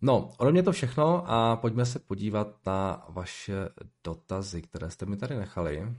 No, 0.00 0.32
ode 0.38 0.52
mě 0.52 0.62
to 0.62 0.72
všechno 0.72 1.30
a 1.30 1.56
pojďme 1.56 1.86
se 1.86 1.98
podívat 1.98 2.66
na 2.66 3.06
vaše 3.08 3.68
dotazy, 4.04 4.62
které 4.62 4.90
jste 4.90 5.06
mi 5.06 5.16
tady 5.16 5.36
nechali. 5.36 5.96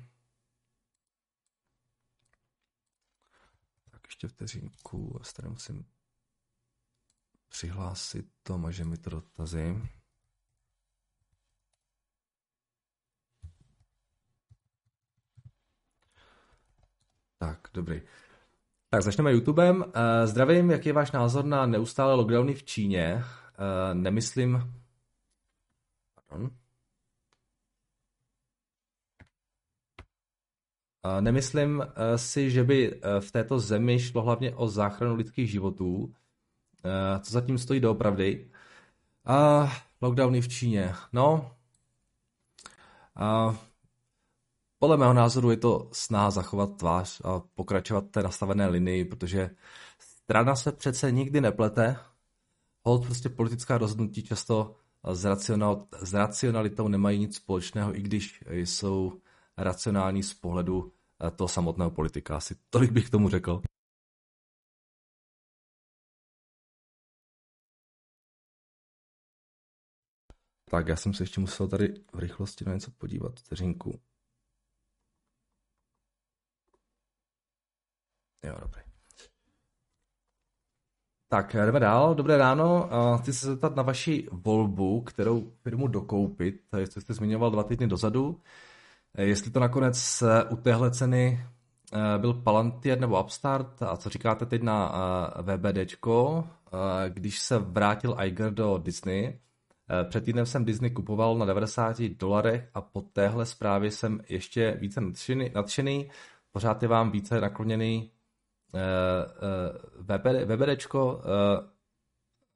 Tak 3.91 4.01
ještě 4.07 4.27
vteřinku, 4.27 5.19
já 5.19 5.31
tady 5.35 5.49
musím 5.49 5.85
přihlásit 7.49 8.25
to, 8.43 8.57
může 8.57 8.85
mi 8.85 8.97
to 8.97 9.09
dotazy. 9.09 9.81
Tak, 17.37 17.67
dobrý. 17.73 18.01
Tak 18.95 19.03
začneme 19.03 19.31
YouTubem. 19.31 19.85
Eh, 19.87 20.27
zdravím, 20.27 20.71
jaký 20.71 20.89
je 20.89 20.93
váš 20.93 21.11
názor 21.11 21.45
na 21.45 21.65
neustále 21.65 22.13
lockdowny 22.13 22.53
v 22.53 22.63
Číně? 22.63 23.23
Eh, 23.23 23.93
nemyslím... 23.93 24.73
Pardon. 26.29 26.49
Eh, 31.05 31.21
nemyslím 31.21 31.83
si, 32.15 32.51
že 32.51 32.63
by 32.63 33.01
v 33.19 33.31
této 33.31 33.59
zemi 33.59 33.99
šlo 33.99 34.21
hlavně 34.21 34.55
o 34.55 34.67
záchranu 34.67 35.15
lidských 35.15 35.51
životů. 35.51 36.13
Co 37.21 37.31
zatím 37.31 37.57
stojí 37.57 37.79
doopravdy? 37.79 38.51
A 39.25 39.67
lockdowny 40.01 40.41
v 40.41 40.47
Číně. 40.47 40.93
No, 41.13 41.51
podle 44.85 44.97
mého 44.97 45.13
názoru 45.13 45.51
je 45.51 45.57
to 45.57 45.89
snaha 45.91 46.31
zachovat 46.31 46.77
tvář 46.77 47.21
a 47.23 47.39
pokračovat 47.39 48.09
té 48.11 48.23
nastavené 48.23 48.67
linii, 48.67 49.05
protože 49.05 49.49
strana 49.99 50.55
se 50.55 50.71
přece 50.71 51.11
nikdy 51.11 51.41
neplete. 51.41 51.97
Hold 52.83 53.05
prostě 53.05 53.29
politická 53.29 53.77
rozhodnutí 53.77 54.23
často 54.23 54.75
s, 55.13 55.25
racional, 55.25 55.87
s 56.01 56.13
racionalitou 56.13 56.87
nemají 56.87 57.19
nic 57.19 57.35
společného, 57.35 57.95
i 57.95 58.01
když 58.01 58.43
jsou 58.49 59.21
racionální 59.57 60.23
z 60.23 60.33
pohledu 60.33 60.93
eh, 61.27 61.31
toho 61.31 61.47
samotného 61.47 61.91
politika. 61.91 62.37
Asi 62.37 62.55
tolik 62.69 62.91
bych 62.91 63.09
tomu 63.09 63.29
řekl. 63.29 63.61
Tak, 70.69 70.87
já 70.87 70.95
jsem 70.95 71.13
se 71.13 71.23
ještě 71.23 71.41
musel 71.41 71.67
tady 71.67 71.93
v 72.13 72.19
rychlosti 72.19 72.65
na 72.65 72.73
něco 72.73 72.91
podívat, 72.91 73.39
vteřinku. 73.39 73.99
Jo, 78.45 78.55
dobrý. 78.61 78.81
Tak, 81.27 81.53
jdeme 81.53 81.79
dál. 81.79 82.15
Dobré 82.15 82.37
ráno. 82.37 82.89
Chci 83.21 83.33
se 83.33 83.47
zeptat 83.47 83.75
na 83.75 83.83
vaši 83.83 84.27
volbu, 84.31 85.01
kterou 85.01 85.51
firmu 85.63 85.87
dokoupit. 85.87 86.61
Jestli 86.77 87.01
jste 87.01 87.13
zmiňoval 87.13 87.51
dva 87.51 87.63
týdny 87.63 87.87
dozadu. 87.87 88.41
Jestli 89.17 89.51
to 89.51 89.59
nakonec 89.59 90.21
eh, 90.21 90.43
u 90.43 90.55
téhle 90.55 90.91
ceny 90.91 91.45
eh, 91.93 92.17
byl 92.17 92.33
Palantir 92.33 92.99
nebo 92.99 93.23
Upstart 93.23 93.83
a 93.83 93.97
co 93.97 94.09
říkáte 94.09 94.45
teď 94.45 94.61
na 94.61 94.93
VBDčko, 95.41 96.47
když 97.09 97.39
se 97.39 97.59
vrátil 97.59 98.17
Iger 98.23 98.53
do 98.53 98.77
Disney. 98.77 99.39
Před 100.09 100.25
týdnem 100.25 100.45
jsem 100.45 100.65
Disney 100.65 100.91
kupoval 100.91 101.37
na 101.37 101.45
90 101.45 102.01
dolarech 102.01 102.69
a 102.73 102.81
po 102.81 103.01
téhle 103.01 103.45
zprávě 103.45 103.91
jsem 103.91 104.21
ještě 104.29 104.77
více 104.81 105.01
nadšený, 105.01 105.51
nadšený. 105.55 106.09
Pořád 106.51 106.81
je 106.81 106.87
vám 106.87 107.11
více 107.11 107.41
nakloněný 107.41 108.11
VBD, 110.01 110.41
eh, 110.41 110.46
VBDčko, 110.46 111.22
eh, 111.24 111.67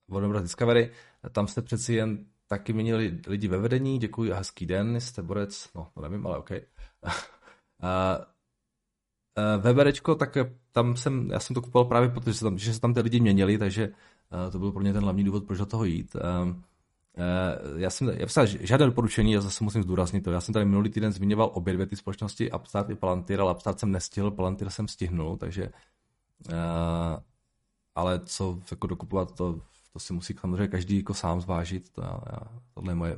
Warner 0.08 0.42
Discovery, 0.42 0.92
tam 1.32 1.48
jste 1.48 1.62
přeci 1.62 1.94
jen 1.94 2.26
taky 2.48 2.74
měnili 2.74 3.20
lidi 3.28 3.48
ve 3.48 3.58
vedení, 3.58 4.00
děkuji 4.00 4.32
a 4.32 4.38
hezký 4.38 4.66
den, 4.66 5.02
jste 5.02 5.22
borec, 5.22 5.70
no 5.76 5.88
to 5.94 6.02
nevím, 6.02 6.28
ale 6.28 6.38
OK. 6.38 6.50
VBDčko, 9.58 10.16
tak 10.16 10.38
tam 10.72 10.96
jsem, 10.96 11.30
já 11.32 11.40
jsem 11.40 11.54
to 11.54 11.62
kupoval 11.62 11.86
právě 11.86 12.10
protože 12.10 12.34
se 12.34 12.46
tam, 12.46 12.58
že 12.58 12.74
se 12.74 12.82
tam 12.82 12.94
ty 12.94 13.02
lidi 13.02 13.20
měnili, 13.20 13.58
takže 13.58 13.94
to 14.52 14.60
byl 14.60 14.72
pro 14.72 14.82
mě 14.82 14.94
ten 14.94 15.04
hlavní 15.04 15.24
důvod, 15.24 15.44
proč 15.46 15.60
do 15.60 15.66
toho 15.66 15.86
jít. 15.86 16.16
Já 17.76 17.90
jsem, 17.90 18.10
já 18.10 18.28
jsem 18.28 18.48
žádné 18.48 18.86
doporučení, 18.86 19.32
já 19.32 19.42
zase 19.42 19.64
musím 19.64 19.84
zdůraznit 19.84 20.22
to. 20.22 20.32
Já 20.32 20.42
jsem 20.42 20.54
tady 20.54 20.66
minulý 20.66 20.90
týden 20.90 21.12
zmiňoval 21.12 21.52
obě 21.54 21.74
dvě 21.74 21.86
ty 21.86 21.96
společnosti, 21.96 22.52
Upstart 22.52 22.90
i 22.90 22.96
Palantir, 22.96 23.42
ale 23.42 23.54
Upstart 23.54 23.80
jsem 23.80 23.92
nestihl, 23.92 24.32
Palantir 24.32 24.70
jsem 24.70 24.88
stihnul, 24.88 25.38
takže 25.38 25.64
Uh, 25.66 25.72
ale 27.96 28.20
co 28.26 28.60
jako 28.72 28.88
dokupovat, 28.88 29.36
to, 29.36 29.62
to 29.94 30.00
si 30.00 30.14
musí 30.14 30.34
samozřejmě 30.34 30.68
každý 30.68 30.98
jako 30.98 31.14
sám 31.14 31.42
zvážit. 31.42 31.90
To, 31.90 32.02
já, 32.02 32.20
tohle 32.74 32.92
je 32.92 32.96
moje 32.96 33.18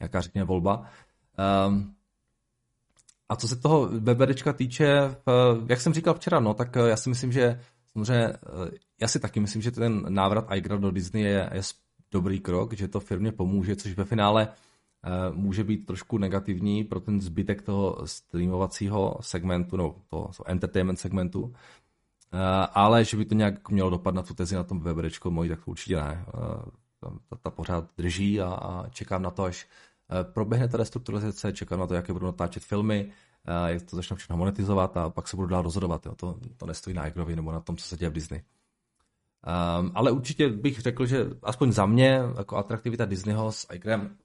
nějaká, 0.00 0.20
řekněme, 0.20 0.44
volba. 0.44 0.86
Um, 1.68 1.94
a 3.28 3.36
co 3.36 3.48
se 3.48 3.56
toho 3.56 3.88
BBDčka 3.88 4.52
týče, 4.52 5.16
jak 5.68 5.80
jsem 5.80 5.94
říkal 5.94 6.14
včera, 6.14 6.40
no, 6.40 6.54
tak 6.54 6.76
já 6.86 6.96
si 6.96 7.08
myslím, 7.08 7.32
že 7.32 7.60
samozřejmě, 7.92 8.32
já 9.00 9.08
si 9.08 9.20
taky 9.20 9.40
myslím, 9.40 9.62
že 9.62 9.70
ten 9.70 10.04
návrat 10.08 10.46
iGrad 10.54 10.80
do 10.80 10.90
Disney 10.90 11.22
je, 11.22 11.50
je 11.54 11.62
dobrý 12.10 12.40
krok, 12.40 12.72
že 12.72 12.88
to 12.88 13.00
firmě 13.00 13.32
pomůže, 13.32 13.76
což 13.76 13.96
ve 13.96 14.04
finále 14.04 14.48
může 15.32 15.64
být 15.64 15.86
trošku 15.86 16.18
negativní 16.18 16.84
pro 16.84 17.00
ten 17.00 17.20
zbytek 17.20 17.62
toho 17.62 18.06
streamovacího 18.06 19.16
segmentu, 19.20 19.76
no 19.76 19.94
toho 20.08 20.30
entertainment 20.46 20.98
segmentu, 20.98 21.54
Eh, 21.54 21.81
ale 22.72 23.04
že 23.04 23.16
by 23.16 23.24
to 23.24 23.34
nějak 23.34 23.70
mělo 23.70 23.90
dopad 23.90 24.14
na 24.14 24.22
tu 24.22 24.34
tezi 24.34 24.54
na 24.54 24.62
tom 24.62 24.80
weberečko 24.80 25.30
mojí, 25.30 25.48
tak 25.48 25.64
to 25.64 25.70
určitě 25.70 25.96
ne. 25.96 26.24
Eh, 26.28 26.70
ta, 27.28 27.36
ta 27.36 27.50
pořád 27.50 27.90
drží 27.96 28.40
a, 28.40 28.54
a 28.54 28.88
čekám 28.88 29.22
na 29.22 29.30
to, 29.30 29.44
až 29.44 29.68
eh, 30.10 30.24
proběhne 30.24 30.68
ta 30.68 30.78
restrukturalizace, 30.78 31.52
čekám 31.52 31.80
na 31.80 31.86
to, 31.86 31.94
jaké 31.94 32.12
budou 32.12 32.26
natáčet 32.26 32.62
filmy, 32.62 33.12
jak 33.66 33.82
to 33.82 33.96
začne 33.96 34.16
všechno 34.16 34.36
monetizovat 34.36 34.96
a 34.96 35.10
pak 35.10 35.28
se 35.28 35.36
budu 35.36 35.48
dál 35.48 35.62
rozhodovat. 35.62 36.06
Jo. 36.06 36.14
To, 36.14 36.38
to 36.56 36.66
nestojí 36.66 36.96
na 36.96 37.06
Igrovi 37.06 37.36
nebo 37.36 37.52
na 37.52 37.60
tom, 37.60 37.76
co 37.76 37.88
se 37.88 37.96
děje 37.96 38.10
v 38.10 38.12
Disney. 38.12 38.42
Um, 39.80 39.92
ale 39.94 40.10
určitě 40.10 40.48
bych 40.48 40.80
řekl, 40.80 41.06
že 41.06 41.26
aspoň 41.42 41.72
za 41.72 41.86
mě 41.86 42.20
jako 42.38 42.56
atraktivita 42.56 43.04
Disneyho 43.04 43.52
s 43.52 43.66
Igrem 43.72 44.16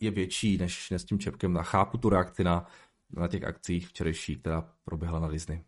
je 0.00 0.10
větší 0.10 0.58
než, 0.58 0.90
než 0.90 1.02
s 1.02 1.04
tím 1.04 1.18
Čepkem. 1.18 1.56
A 1.56 1.62
chápu 1.62 1.98
tu 1.98 2.08
reakci 2.08 2.44
na, 2.44 2.66
na 3.10 3.28
těch 3.28 3.44
akcích 3.44 3.88
včerejší, 3.88 4.36
která 4.36 4.68
proběhla 4.84 5.20
na 5.20 5.28
Disney. 5.28 5.62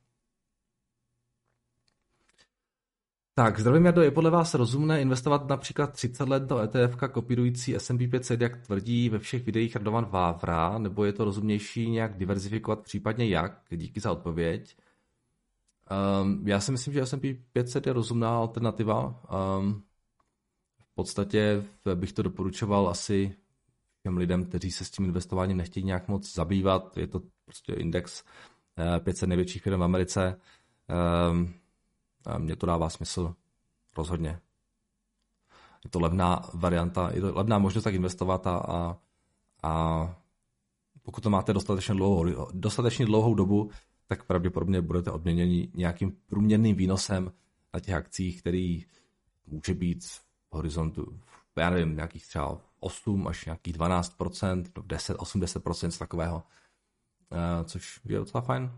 Tak, 3.35 3.61
zdravím 3.61 3.85
Jardo, 3.85 4.03
je 4.03 4.11
podle 4.11 4.31
vás 4.31 4.55
rozumné 4.55 5.01
investovat 5.01 5.49
například 5.49 5.93
30 5.93 6.29
let 6.29 6.43
do 6.43 6.59
ETF 6.59 6.97
kopírující 7.13 7.75
S&P 7.75 8.09
500, 8.09 8.41
jak 8.41 8.57
tvrdí 8.57 9.09
ve 9.09 9.19
všech 9.19 9.45
videích 9.45 9.77
Radovan 9.77 10.05
Vávra, 10.05 10.79
nebo 10.79 11.05
je 11.05 11.13
to 11.13 11.25
rozumnější 11.25 11.91
nějak 11.91 12.19
diverzifikovat, 12.19 12.81
případně 12.81 13.29
jak? 13.29 13.63
Díky 13.71 14.01
za 14.01 14.13
odpověď. 14.13 14.77
Um, 16.23 16.49
já 16.49 16.61
si 16.61 16.73
myslím, 16.73 16.95
že 16.95 17.07
S&P 17.07 17.35
500 17.53 17.87
je 17.87 17.93
rozumná 17.93 18.37
alternativa. 18.37 19.23
Um, 19.59 19.83
v 20.81 20.95
podstatě 20.95 21.65
bych 21.95 22.13
to 22.13 22.23
doporučoval 22.23 22.89
asi 22.89 23.37
těm 24.03 24.17
lidem, 24.17 24.45
kteří 24.45 24.71
se 24.71 24.85
s 24.85 24.91
tím 24.91 25.05
investováním 25.05 25.57
nechtějí 25.57 25.87
nějak 25.87 26.09
moc 26.09 26.35
zabývat. 26.35 26.97
Je 26.97 27.07
to 27.07 27.23
prostě 27.45 27.73
index 27.73 28.25
500 28.99 29.29
největších 29.29 29.63
firm 29.63 29.81
v 29.81 29.85
Americe. 29.85 30.41
Um, 31.31 31.62
mně 32.39 32.57
to 32.57 32.67
dává 32.67 32.91
smysl 32.91 33.35
rozhodně. 33.97 34.41
Je 35.85 35.91
to 35.91 36.01
levná 36.01 36.43
varianta, 36.55 37.11
je 37.15 37.21
to 37.21 37.35
levná 37.35 37.59
možnost 37.59 37.85
tak 37.85 37.95
investovat 37.95 38.47
a, 38.47 38.57
a, 38.57 38.99
a 39.63 40.15
pokud 41.03 41.21
to 41.21 41.31
máte 41.31 41.53
dostatečně 41.53 41.95
dlouhou, 41.95 42.47
dostatečně 42.53 43.07
dlouhou 43.07 43.35
dobu, 43.35 43.71
tak 44.09 44.25
pravděpodobně 44.25 44.81
budete 44.81 45.11
odměněni 45.11 45.69
nějakým 45.75 46.17
průměrným 46.27 46.77
výnosem 46.77 47.33
na 47.75 47.81
těch 47.81 47.95
akcích, 47.95 48.41
který 48.41 48.85
může 49.47 49.75
být 49.75 50.05
v 50.05 50.23
horizontu, 50.51 51.21
já 51.57 51.71
nevím, 51.71 51.97
nějakých 51.97 52.27
třeba 52.27 52.59
8 52.81 53.29
až 53.29 53.45
nějakých 53.45 53.77
12%, 53.77 54.65
10, 54.87 55.17
80% 55.17 55.89
z 55.89 55.99
takového, 55.99 56.37
uh, 56.37 57.65
což 57.65 58.01
je 58.05 58.19
docela 58.19 58.41
fajn. 58.41 58.73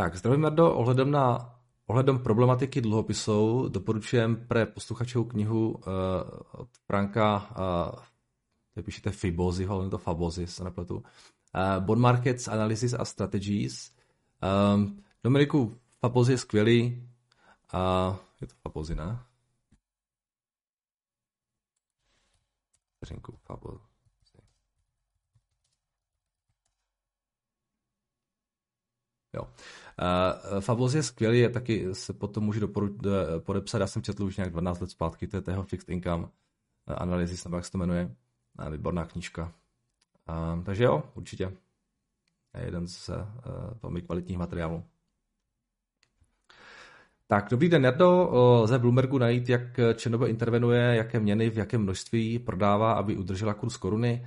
Tak, 0.00 0.16
zdravím 0.16 0.40
Mardo, 0.40 0.74
ohledem 0.74 1.10
na 1.10 1.54
ohledem 1.86 2.18
problematiky 2.18 2.80
dluhopisů 2.80 3.68
doporučujem 3.68 4.46
pre 4.46 4.66
posluchačovou 4.66 5.24
knihu 5.24 5.70
uh, 5.70 5.82
od 6.52 6.68
Franka, 6.86 7.50
uh, 7.50 8.04
tady 8.74 8.84
píšete 8.84 9.10
Fibozy, 9.10 9.66
ale 9.66 9.90
to 9.90 9.98
Fabozy, 9.98 10.46
se 10.46 10.64
nepletu. 10.64 10.96
Uh, 10.96 11.84
Bond 11.84 12.00
Markets 12.00 12.48
Analysis 12.48 12.94
a 12.94 13.04
Strategies. 13.04 13.92
Um, 14.74 15.02
Dominiku, 15.24 15.76
Fabozy 16.00 16.32
je 16.32 16.38
skvělý. 16.38 17.08
Uh, 17.74 18.16
je 18.40 18.46
to 18.46 18.54
Fabozy, 18.62 18.94
ne? 18.94 19.18
Vteřinku, 22.96 23.38
Fabozy. 23.46 23.89
Jo. 29.34 29.42
Uh, 29.42 30.60
Fabos 30.60 30.94
je 30.94 31.02
skvělý, 31.02 31.38
je 31.38 31.50
taky 31.50 31.94
se 31.94 32.12
potom 32.12 32.44
může 32.44 32.60
doporu, 32.60 32.96
podepsat, 33.38 33.78
já 33.78 33.86
jsem 33.86 34.02
četl 34.02 34.24
už 34.24 34.36
nějak 34.36 34.52
12 34.52 34.80
let 34.80 34.90
zpátky, 34.90 35.26
to 35.26 35.36
je 35.36 35.40
tého 35.40 35.62
Fixed 35.62 35.88
Income 35.88 36.22
uh, 36.22 36.28
Analysis, 36.86 37.44
nebo 37.44 37.56
jak 37.56 37.64
se 37.64 37.72
to 37.72 37.78
jmenuje, 37.78 38.14
uh, 38.60 38.72
výborná 38.72 39.04
knížka. 39.04 39.52
Uh, 40.28 40.64
takže 40.64 40.84
jo, 40.84 41.02
určitě. 41.14 41.52
Je 42.58 42.64
jeden 42.64 42.88
z 42.88 43.08
uh, 43.08 43.16
velmi 43.82 44.02
kvalitních 44.02 44.38
materiálů. 44.38 44.84
Tak, 47.26 47.46
dobrý 47.50 47.68
den, 47.68 47.84
Jardo. 47.84 48.30
Lze 48.62 48.78
v 48.78 48.80
Bloombergu 48.80 49.18
najít, 49.18 49.48
jak 49.48 49.62
ČNB 49.96 50.22
intervenuje, 50.26 50.80
jaké 50.80 51.20
měny, 51.20 51.50
v 51.50 51.56
jakém 51.56 51.82
množství 51.82 52.38
prodává, 52.38 52.92
aby 52.92 53.16
udržela 53.16 53.54
kurz 53.54 53.76
koruny. 53.76 54.26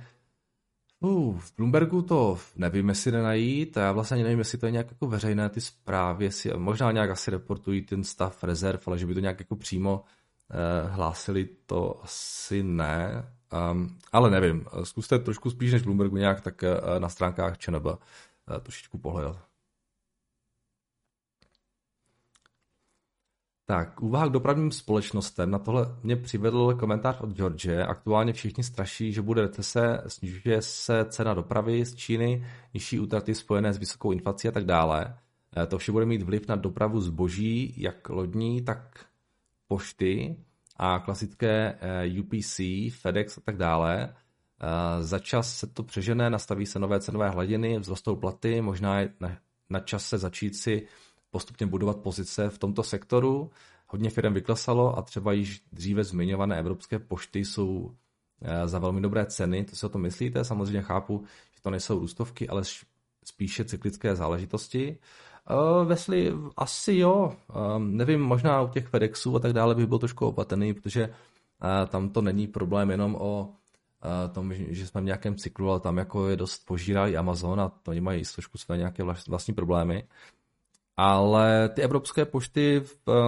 Uh, 1.04 1.38
v 1.38 1.56
Bloombergu 1.56 2.02
to 2.02 2.38
nevím, 2.56 2.88
jestli 2.88 3.12
jde 3.12 3.22
najít, 3.22 3.76
já 3.76 3.92
vlastně 3.92 4.14
ani 4.14 4.22
nevím, 4.22 4.38
jestli 4.38 4.58
to 4.58 4.66
je 4.66 4.72
nějak 4.72 4.90
jako 4.90 5.06
veřejné 5.06 5.48
ty 5.48 5.60
zprávy, 5.60 6.24
jestli, 6.24 6.52
možná 6.56 6.92
nějak 6.92 7.10
asi 7.10 7.30
reportují 7.30 7.82
ten 7.82 8.04
stav 8.04 8.44
rezerv, 8.44 8.80
ale 8.86 8.98
že 8.98 9.06
by 9.06 9.14
to 9.14 9.20
nějak 9.20 9.40
jako 9.40 9.56
přímo 9.56 10.04
eh, 10.50 10.88
hlásili, 10.88 11.48
to 11.66 12.04
asi 12.04 12.62
ne, 12.62 13.24
um, 13.72 13.98
ale 14.12 14.30
nevím, 14.30 14.66
zkuste 14.82 15.18
trošku 15.18 15.50
spíš 15.50 15.72
než 15.72 15.82
Bloombergu 15.82 16.16
nějak, 16.16 16.40
tak 16.40 16.62
eh, 16.62 16.80
na 16.98 17.08
stránkách 17.08 17.58
ČNB 17.58 17.86
eh, 17.86 18.60
trošičku 18.60 18.98
pohledat. 18.98 19.36
Tak, 23.66 24.02
úvaha 24.02 24.28
k 24.28 24.32
dopravním 24.32 24.70
společnostem. 24.72 25.50
Na 25.50 25.58
tohle 25.58 25.96
mě 26.02 26.16
přivedl 26.16 26.74
komentář 26.74 27.20
od 27.20 27.30
George. 27.30 27.68
Aktuálně 27.88 28.32
všichni 28.32 28.64
straší, 28.64 29.12
že 29.12 29.22
bude 29.22 29.42
recese, 29.42 30.02
snižuje 30.06 30.62
se 30.62 31.04
cena 31.04 31.34
dopravy 31.34 31.84
z 31.84 31.94
Číny, 31.94 32.46
nižší 32.74 33.00
útraty 33.00 33.34
spojené 33.34 33.72
s 33.72 33.78
vysokou 33.78 34.12
inflací 34.12 34.48
a 34.48 34.52
tak 34.52 34.64
dále. 34.64 35.16
Eh, 35.56 35.66
to 35.66 35.78
vše 35.78 35.92
bude 35.92 36.06
mít 36.06 36.22
vliv 36.22 36.48
na 36.48 36.56
dopravu 36.56 37.00
zboží, 37.00 37.74
jak 37.76 38.08
lodní, 38.08 38.62
tak 38.62 39.06
pošty 39.68 40.36
a 40.76 40.98
klasické 40.98 41.78
eh, 41.80 42.20
UPC, 42.20 42.60
FedEx 42.90 43.38
a 43.38 43.40
tak 43.40 43.56
dále. 43.56 44.14
Eh, 44.60 45.02
za 45.02 45.18
čas 45.18 45.58
se 45.58 45.66
to 45.66 45.82
přežené, 45.82 46.30
nastaví 46.30 46.66
se 46.66 46.78
nové 46.78 47.00
cenové 47.00 47.30
hladiny, 47.30 47.80
vzrostou 47.80 48.16
platy, 48.16 48.60
možná 48.60 49.00
je 49.00 49.12
na, 49.20 49.36
na 49.70 49.80
čas 49.80 50.06
se 50.06 50.18
začít 50.18 50.56
si 50.56 50.86
postupně 51.34 51.66
budovat 51.66 51.96
pozice 51.96 52.50
v 52.50 52.58
tomto 52.58 52.82
sektoru. 52.82 53.50
Hodně 53.86 54.10
firm 54.10 54.34
vyklesalo 54.34 54.98
a 54.98 55.02
třeba 55.02 55.32
již 55.32 55.62
dříve 55.72 56.04
zmiňované 56.04 56.58
evropské 56.58 56.98
pošty 56.98 57.44
jsou 57.44 57.90
eh, 58.42 58.68
za 58.68 58.78
velmi 58.78 59.00
dobré 59.00 59.26
ceny. 59.26 59.64
To 59.64 59.76
si 59.76 59.86
o 59.86 59.88
tom 59.88 60.02
myslíte? 60.02 60.44
Samozřejmě 60.44 60.82
chápu, 60.82 61.24
že 61.54 61.62
to 61.62 61.70
nejsou 61.70 61.98
růstovky, 61.98 62.48
ale 62.48 62.62
spíše 63.24 63.64
cyklické 63.64 64.14
záležitosti. 64.14 64.98
Uh, 65.50 65.88
Wesley, 65.88 66.32
asi 66.56 66.94
jo. 66.96 67.32
Uh, 67.48 67.78
nevím, 67.78 68.20
možná 68.22 68.62
u 68.62 68.68
těch 68.68 68.86
FedExů 68.88 69.36
a 69.36 69.38
tak 69.38 69.52
dále 69.52 69.74
bych 69.74 69.86
byl 69.86 69.98
trošku 69.98 70.26
opatrný, 70.26 70.74
protože 70.74 71.08
uh, 71.08 71.88
tam 71.88 72.08
to 72.08 72.22
není 72.22 72.46
problém 72.46 72.90
jenom 72.90 73.14
o 73.14 73.42
uh, 73.42 74.32
tom, 74.32 74.54
že 74.54 74.86
jsme 74.86 75.00
v 75.00 75.04
nějakém 75.04 75.34
cyklu, 75.34 75.70
ale 75.70 75.80
tam 75.80 75.98
jako 75.98 76.28
je 76.28 76.36
dost 76.36 76.66
požírá 76.66 77.18
Amazon 77.18 77.60
a 77.60 77.68
to 77.68 77.90
oni 77.90 78.00
mají 78.00 78.22
trošku 78.34 78.58
své 78.58 78.76
nějaké 78.78 79.02
vlastní 79.28 79.54
problémy. 79.54 80.04
Ale 80.96 81.68
ty 81.68 81.82
evropské 81.82 82.24
pošty, 82.24 82.82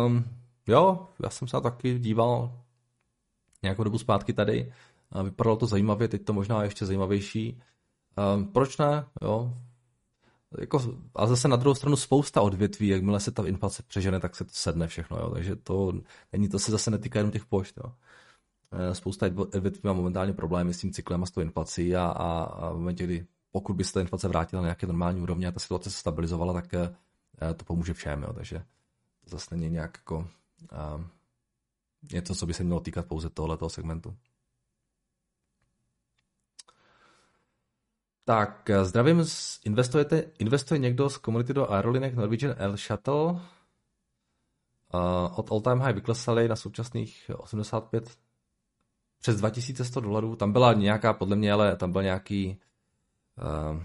um, 0.07 0.25
jo, 0.67 1.09
já 1.23 1.31
jsem 1.31 1.49
se 1.49 1.61
taky 1.61 1.99
díval 1.99 2.53
nějakou 3.63 3.85
dobu 3.85 3.99
zpátky 3.99 4.33
tady. 4.33 4.73
Vypadalo 5.23 5.57
to 5.57 5.67
zajímavě, 5.67 6.09
teď 6.09 6.25
to 6.25 6.33
možná 6.33 6.63
ještě 6.63 6.87
zajímavější. 6.87 7.63
Um, 8.35 8.47
proč 8.47 8.79
ne? 8.79 9.07
Jo. 9.23 9.55
Jako, 10.61 10.97
a 11.15 11.27
zase 11.27 11.49
na 11.49 11.57
druhou 11.57 11.75
stranu 11.75 11.97
spousta 11.97 12.41
odvětví, 12.41 12.89
jakmile 12.89 13.21
se 13.21 13.31
ta 13.31 13.47
inflace 13.47 13.83
přežene, 13.83 14.21
tak 14.21 14.37
se 14.37 14.45
to 14.45 14.51
sedne 14.53 14.87
všechno. 14.87 15.17
Jo. 15.17 15.31
Takže 15.31 15.57
to, 15.57 15.93
není, 16.33 16.49
to 16.49 16.59
se 16.59 16.71
zase 16.71 16.91
netýká 16.91 17.19
jenom 17.19 17.33
těch 17.33 17.47
pošt. 17.47 17.75
Jo. 17.85 17.93
Eh, 18.73 18.95
spousta 18.95 19.27
odvětví 19.27 19.81
má 19.85 19.93
momentálně 19.93 20.33
problémy 20.33 20.75
s 20.75 20.81
tím 20.81 20.93
cyklem 20.93 21.23
a 21.23 21.27
s 21.27 21.31
tou 21.31 21.41
inflací 21.41 21.97
a, 21.97 22.07
a, 22.07 22.43
a 22.43 22.73
v 22.73 22.77
momentě, 22.77 23.05
kdy 23.05 23.27
pokud 23.53 23.75
by 23.75 23.85
se 23.85 23.93
ta 23.93 24.01
inflace 24.01 24.29
vrátila 24.29 24.63
na 24.63 24.67
nějaké 24.67 24.87
normální 24.87 25.21
úrovně 25.21 25.49
a 25.49 25.53
ta 25.53 25.61
situace 25.61 25.91
se 25.91 25.99
stabilizovala, 25.99 26.53
tak 26.53 26.75
Eh, 26.75 26.95
to 27.57 27.65
pomůže 27.65 27.95
všem, 27.95 28.23
jo, 28.23 28.33
takže 28.33 28.65
to 29.25 29.31
zase 29.31 29.57
není 29.57 29.71
nějak 29.71 29.99
jako 29.99 30.29
uh, 30.73 31.05
něco, 32.13 32.35
co 32.35 32.47
by 32.47 32.55
se 32.55 32.65
mělo 32.65 32.81
týkat 32.81 33.07
pouze 33.07 33.31
tohoto 33.31 33.71
segmentu. 33.71 34.17
Tak, 38.25 38.71
zdravím, 38.83 39.25
investujete, 39.65 40.31
investuje 40.39 40.79
někdo 40.79 41.11
z 41.11 41.17
komunity 41.19 41.55
do 41.55 41.71
aerolinek 41.71 42.15
Norwegian 42.15 42.55
Air 42.59 42.77
Shuttle? 42.77 43.25
Uh, 43.25 43.41
od 45.39 45.51
all 45.51 45.61
time 45.61 45.81
high 45.81 45.95
vyklesali 45.95 46.49
na 46.49 46.57
současných 46.57 47.31
85 47.37 48.19
přes 49.19 49.37
2100 49.37 50.01
dolarů. 50.01 50.37
Tam 50.37 50.53
byla 50.53 50.73
nějaká, 50.73 51.13
podle 51.13 51.37
mě, 51.37 51.53
ale 51.53 51.77
tam 51.77 51.93
byl 51.93 52.03
nějaký 52.03 52.61
uh, 53.39 53.83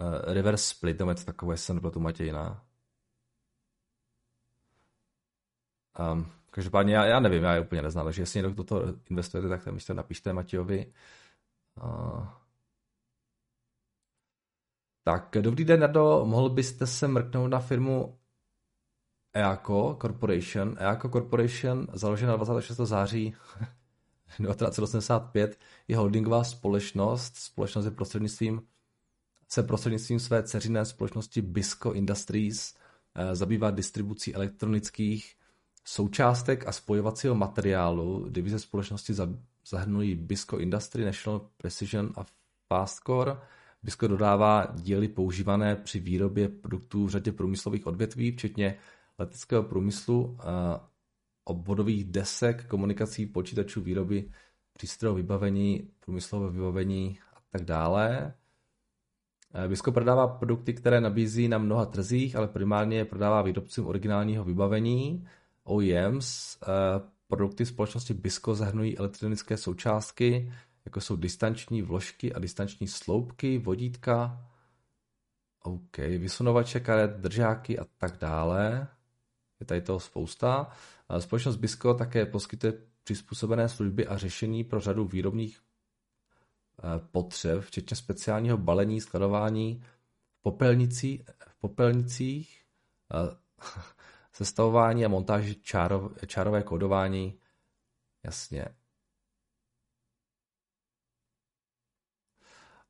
uh, 0.00 0.34
reverse 0.34 0.74
split, 0.74 0.98
nebo 0.98 1.10
něco 1.10 1.24
takové, 1.24 1.54
jestli 1.54 1.66
se 1.66 1.74
nepletu 1.74 2.00
Matějina. 2.00 2.64
Um, 6.12 6.26
každopádně 6.50 6.94
já, 6.94 7.04
já 7.04 7.20
nevím, 7.20 7.42
já 7.42 7.54
je 7.54 7.60
úplně 7.60 7.82
neznám, 7.82 8.04
takže 8.04 8.22
jestli 8.22 8.38
někdo 8.38 8.54
do 8.54 8.64
toho 8.64 8.82
investujete, 9.10 9.48
tak 9.48 9.64
to 9.64 9.72
místo 9.72 9.94
napište 9.94 10.32
Matějovi. 10.32 10.92
Uh, 11.82 12.26
tak, 15.04 15.36
dobrý 15.40 15.64
den, 15.64 15.80
Nardo, 15.80 16.24
mohl 16.24 16.50
byste 16.50 16.86
se 16.86 17.08
mrknout 17.08 17.50
na 17.50 17.58
firmu 17.60 18.18
EACO 19.34 19.98
Corporation. 20.00 20.76
EACO 20.78 21.08
Corporation, 21.08 21.86
založena 21.92 22.36
26. 22.36 22.76
září 22.76 23.30
1985, 24.36 25.58
je 25.88 25.96
holdingová 25.96 26.44
společnost. 26.44 27.36
Společnost 27.36 27.84
je 27.84 27.90
prostřednictvím 27.90 28.62
se 29.48 29.62
prostřednictvím 29.62 30.20
své 30.20 30.42
ceřinné 30.42 30.84
společnosti 30.84 31.42
Bisco 31.42 31.92
Industries 31.92 32.74
eh, 33.14 33.36
zabývá 33.36 33.70
distribucí 33.70 34.34
elektronických 34.34 35.34
součástek 35.84 36.68
a 36.68 36.72
spojovacího 36.72 37.34
materiálu. 37.34 38.28
Divize 38.28 38.58
společnosti 38.58 39.14
zahrnují 39.66 40.14
Bisco 40.14 40.58
Industry, 40.58 41.04
National 41.04 41.40
Precision 41.56 42.12
a 42.16 42.24
Fastcore. 42.68 43.36
Bisco 43.82 44.08
dodává 44.08 44.66
díly 44.74 45.08
používané 45.08 45.76
při 45.76 46.00
výrobě 46.00 46.48
produktů 46.48 47.06
v 47.06 47.10
řadě 47.10 47.32
průmyslových 47.32 47.86
odvětví, 47.86 48.32
včetně 48.32 48.78
leteckého 49.18 49.62
průmyslu, 49.62 50.38
eh, 50.40 50.44
obvodových 51.44 52.04
desek, 52.04 52.66
komunikací, 52.66 53.26
počítačů, 53.26 53.80
výroby, 53.80 54.30
přístrojů 54.72 55.14
vybavení, 55.14 55.90
průmyslového 56.00 56.50
vybavení 56.50 57.18
tak 57.50 57.64
dále. 57.64 58.34
Bisko 59.68 59.92
prodává 59.92 60.28
produkty, 60.28 60.74
které 60.74 61.00
nabízí 61.00 61.48
na 61.48 61.58
mnoha 61.58 61.86
trzích, 61.86 62.36
ale 62.36 62.48
primárně 62.48 62.96
je 62.96 63.04
prodává 63.04 63.42
výrobcům 63.42 63.86
originálního 63.86 64.44
vybavení, 64.44 65.26
OEMs. 65.64 66.58
Produkty 67.28 67.66
společnosti 67.66 68.14
Bisko 68.14 68.54
zahrnují 68.54 68.98
elektronické 68.98 69.56
součástky, 69.56 70.52
jako 70.84 71.00
jsou 71.00 71.16
distanční 71.16 71.82
vložky 71.82 72.32
a 72.32 72.38
distanční 72.38 72.88
sloupky, 72.88 73.58
vodítka, 73.58 74.46
OK, 75.62 75.96
vysunovače 75.96 76.80
karet, 76.80 77.10
držáky 77.10 77.78
a 77.78 77.86
tak 77.98 78.16
dále. 78.16 78.88
Je 79.60 79.66
tady 79.66 79.80
toho 79.80 80.00
spousta. 80.00 80.70
Společnost 81.18 81.56
Bisko 81.56 81.94
také 81.94 82.26
poskytuje 82.26 82.72
přizpůsobené 83.04 83.68
služby 83.68 84.06
a 84.06 84.16
řešení 84.16 84.64
pro 84.64 84.80
řadu 84.80 85.04
výrobních 85.04 85.58
eh, 85.58 85.67
potřeb, 87.12 87.60
včetně 87.60 87.96
speciálního 87.96 88.58
balení, 88.58 89.00
skladování 89.00 89.82
v, 90.38 90.42
popelnicí, 90.42 91.24
v 91.48 91.58
popelnicích, 91.58 92.64
eh, 93.14 93.36
sestavování 94.32 95.04
a 95.04 95.08
montáži 95.08 95.54
čárov, 95.54 96.12
čárové 96.26 96.62
kódování. 96.62 97.38
Jasně. 98.24 98.64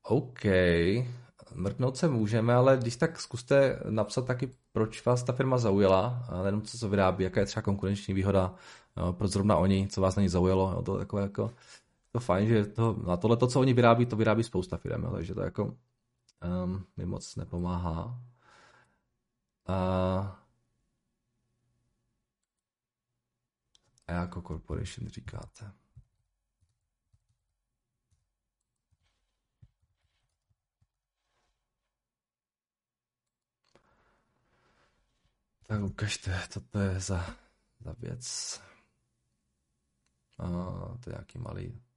OK 0.03 0.45
mrknout 1.55 1.97
se 1.97 2.09
můžeme, 2.09 2.55
ale 2.55 2.77
když 2.77 2.97
tak 2.97 3.21
zkuste 3.21 3.81
napsat 3.91 4.27
taky, 4.27 4.51
proč 4.73 5.05
vás 5.05 5.23
ta 5.23 5.33
firma 5.33 5.59
zaujala, 5.59 6.29
nejenom 6.43 6.63
co 6.63 6.79
se 6.79 6.89
vyrábí, 6.89 7.25
jaká 7.25 7.41
je 7.41 7.47
třeba 7.47 7.63
konkurenční 7.63 8.15
výhoda, 8.15 8.55
proč 9.13 9.31
zrovna 9.31 9.57
oni, 9.57 9.89
co 9.89 10.01
vás 10.01 10.17
na 10.17 10.23
ní 10.23 10.29
zaujalo, 10.29 10.83
to 10.83 10.99
takové 10.99 11.23
jako 11.23 11.51
to 12.19 12.25
fajn, 12.25 12.49
že 12.49 12.67
to, 12.67 12.97
na 13.07 13.17
tohle 13.17 13.37
to, 13.37 13.47
co 13.47 13.61
oni 13.61 13.75
vyrábí, 13.75 14.07
to 14.07 14.17
vyrábí 14.17 14.43
spousta 14.43 14.77
firm, 14.77 15.13
takže 15.13 15.35
to 15.35 15.41
jako 15.41 15.65
um, 16.65 16.87
mi 16.97 17.07
moc 17.07 17.37
nepomáhá. 17.37 18.23
A, 19.67 19.77
a 24.07 24.13
jako 24.13 24.43
corporation 24.43 25.09
říkáte. 25.09 25.73
Tak 35.67 35.83
ukažte, 35.83 36.43
co 36.51 36.61
to 36.61 36.79
je 36.79 37.01
za, 37.01 37.27
za 37.81 37.93
věc. 37.99 38.61
A 40.39 40.47
to 41.05 41.11
je 41.11 41.13
nějaký 41.13 41.39
malý. 41.39 41.88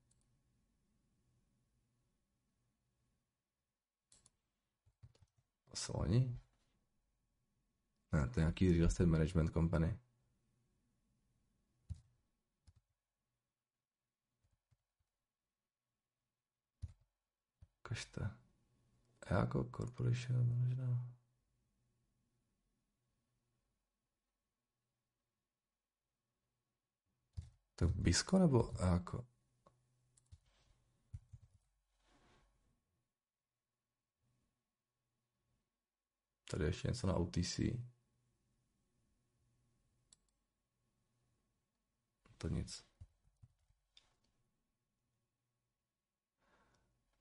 To 5.72 5.78
jsou 5.78 5.94
oni? 5.94 6.40
Ne, 8.12 8.28
to 8.30 8.40
je 8.40 8.44
nějaký 8.44 8.72
real 8.72 8.88
estate 8.88 9.10
management 9.10 9.54
company. 9.54 10.00
Ukažte. 17.80 18.38
Jako 19.30 19.64
corporation 19.64 20.60
možná. 20.60 21.12
To 27.76 27.88
Bisko 27.88 28.40
nebo 28.40 28.74
jako? 28.94 29.31
Tady 36.52 36.66
ještě 36.66 36.88
něco 36.88 37.08
na 37.08 37.14
OTC. 37.14 37.60
To 42.38 42.48
nic. 42.48 42.84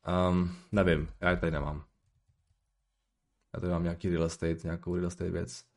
Um, 0.09 0.57
nevím, 0.73 1.09
já 1.21 1.31
je 1.31 1.37
tady 1.37 1.53
nemám. 1.53 1.85
Já 3.55 3.61
tady 3.61 3.73
mám 3.73 3.83
nějaký 3.83 4.09
real 4.09 4.25
estate, 4.25 4.65
nějakou 4.65 4.95
real 4.95 5.07
estate 5.07 5.31
věc. 5.31 5.70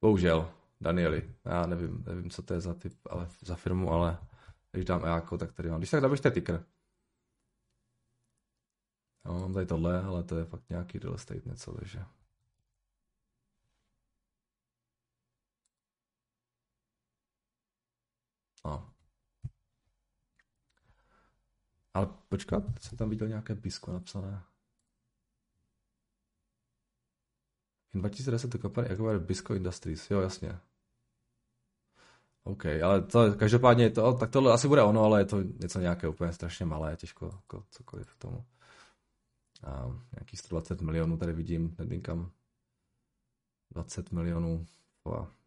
Bohužel, 0.00 0.54
Danieli. 0.80 1.34
Já 1.44 1.66
nevím, 1.66 2.04
nevím, 2.06 2.30
co 2.30 2.42
to 2.42 2.54
je 2.54 2.60
za 2.60 2.74
typ, 2.74 2.92
ale 3.10 3.28
za 3.40 3.56
firmu, 3.56 3.90
ale 3.90 4.18
když 4.72 4.84
dám 4.84 5.04
EAKO, 5.04 5.38
tak 5.38 5.52
tady 5.52 5.70
mám. 5.70 5.80
Když 5.80 5.90
tak 5.90 6.02
napište 6.02 6.30
ticker. 6.30 6.64
Já 9.24 9.32
mám 9.32 9.54
tady 9.54 9.66
tohle, 9.66 10.02
ale 10.02 10.24
to 10.24 10.38
je 10.38 10.44
fakt 10.44 10.70
nějaký 10.70 10.98
real 10.98 11.14
estate 11.14 11.48
něco, 11.48 11.72
takže... 11.72 12.04
No. 18.64 18.94
Ale 21.94 22.08
počkat, 22.28 22.62
jsem 22.80 22.98
tam 22.98 23.10
viděl 23.10 23.28
nějaké 23.28 23.54
písko 23.54 23.92
napsané. 23.92 24.42
In 27.94 28.00
2010 28.00 28.50
to 28.50 28.58
company 28.58 28.88
acquired 28.88 29.22
Bisco 29.22 29.54
Industries, 29.54 30.10
jo 30.10 30.20
jasně. 30.20 30.58
OK, 32.44 32.66
ale 32.66 33.02
to, 33.02 33.34
každopádně 33.34 33.90
to, 33.90 34.12
tak 34.12 34.30
tohle 34.30 34.52
asi 34.52 34.68
bude 34.68 34.82
ono, 34.82 35.04
ale 35.04 35.20
je 35.20 35.24
to 35.24 35.42
něco 35.42 35.80
nějaké 35.80 36.08
úplně 36.08 36.32
strašně 36.32 36.66
malé, 36.66 36.96
těžko 36.96 37.26
jako 37.26 37.64
cokoliv 37.70 38.14
k 38.14 38.18
tomu. 38.18 38.44
A 39.64 39.86
nějaký 40.16 40.36
120 40.36 40.80
milionů 40.80 41.16
tady 41.16 41.32
vidím, 41.32 41.74
nedinkam 41.78 42.30
20 43.70 44.12
milionů. 44.12 44.66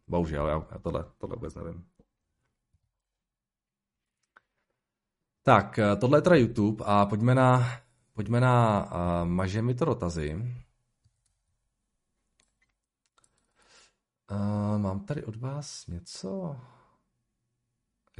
Bohužel, 0.08 0.46
já, 0.46 0.66
já 0.72 0.78
tohle, 0.78 1.04
tohle 1.18 1.36
vůbec 1.36 1.54
nevím. 1.54 1.86
Tak, 5.42 5.78
tohle 6.00 6.18
je 6.18 6.22
teda 6.22 6.36
YouTube 6.36 6.84
a 6.86 7.06
pojďme 7.06 7.34
na, 7.34 7.66
pojďme 8.12 8.40
na 8.40 8.84
uh, 8.84 9.28
maže 9.28 9.62
mi 9.62 9.74
to 9.74 9.84
dotazy. 9.84 10.54
Uh, 14.32 14.78
mám 14.78 15.00
tady 15.00 15.24
od 15.24 15.36
vás 15.36 15.86
něco. 15.86 16.56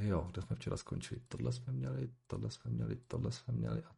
Jo, 0.00 0.28
kde 0.32 0.42
jsme 0.42 0.56
včera 0.56 0.76
skončili? 0.76 1.20
Tohle 1.28 1.52
jsme 1.52 1.72
měli, 1.72 2.10
tohle 2.26 2.50
jsme 2.50 2.70
měli, 2.70 2.96
tohle 2.96 3.32
jsme 3.32 3.54
měli 3.54 3.82
a 3.82 3.90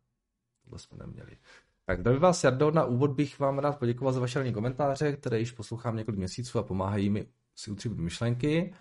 tohle 0.64 0.78
jsme 0.78 0.98
neměli. 0.98 1.38
Tak 1.84 2.00
zdravím 2.00 2.20
vás, 2.20 2.44
Jardo. 2.44 2.70
Na 2.70 2.84
úvod 2.84 3.10
bych 3.10 3.38
vám 3.38 3.58
rád 3.58 3.78
poděkoval 3.78 4.12
za 4.12 4.20
vaše 4.20 4.52
komentáře, 4.52 5.12
které 5.12 5.38
již 5.38 5.52
poslouchám 5.52 5.96
několik 5.96 6.18
měsíců 6.18 6.58
a 6.58 6.62
pomáhají 6.62 7.10
mi 7.10 7.26
si 7.54 7.70
utříbit 7.70 7.98
myšlenky. 7.98 8.74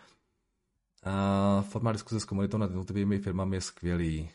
Uh, 1.05 1.63
forma 1.63 1.91
diskuze 1.91 2.19
s 2.19 2.25
komunitou 2.25 2.57
nad 2.57 2.65
jednotlivými 2.65 3.19
firmami 3.19 3.55
je 3.55 3.61
skvělý. 3.61 4.29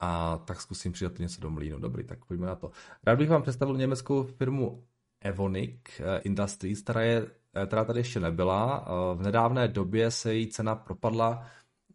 A 0.00 0.38
tak 0.38 0.60
zkusím 0.60 0.92
přidat 0.92 1.18
něco 1.18 1.40
do 1.40 1.50
mlínu. 1.50 1.78
Dobrý, 1.78 2.04
tak 2.04 2.24
pojďme 2.24 2.46
na 2.46 2.54
to. 2.54 2.70
Rád 3.04 3.18
bych 3.18 3.30
vám 3.30 3.42
představil 3.42 3.76
německou 3.76 4.22
firmu 4.22 4.84
Evonik 5.24 6.00
eh, 6.00 6.18
Industries, 6.18 6.82
která, 6.82 7.00
je, 7.00 7.26
eh, 7.54 7.66
která 7.66 7.84
tady 7.84 8.00
ještě 8.00 8.20
nebyla. 8.20 8.86
Eh, 8.86 9.16
v 9.16 9.22
nedávné 9.22 9.68
době 9.68 10.10
se 10.10 10.34
její 10.34 10.46
cena 10.46 10.74
propadla 10.74 11.46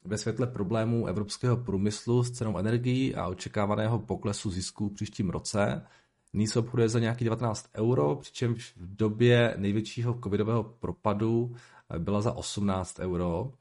ve 0.04 0.18
světle 0.18 0.48
problémů 0.48 1.08
evropského 1.08 1.58
průmyslu 1.58 2.24
s 2.24 2.32
cenou 2.32 2.58
energií 2.58 3.16
a 3.16 3.28
očekávaného 3.28 4.00
poklesu 4.00 4.50
zisků 4.50 4.90
v 4.90 4.94
příštím 4.94 5.30
roce. 5.30 5.86
Nyní 6.34 6.48
se 6.48 6.60
obchoduje 6.60 6.90
za 6.90 7.00
nějaký 7.00 7.26
19 7.26 7.70
euro, 7.76 8.16
přičemž 8.16 8.74
v 8.78 8.96
době 8.96 9.54
největšího 9.58 10.20
covidového 10.24 10.64
propadu 10.64 11.56
byla 11.98 12.22
za 12.22 12.32
18 12.32 13.00
euro. 13.00 13.52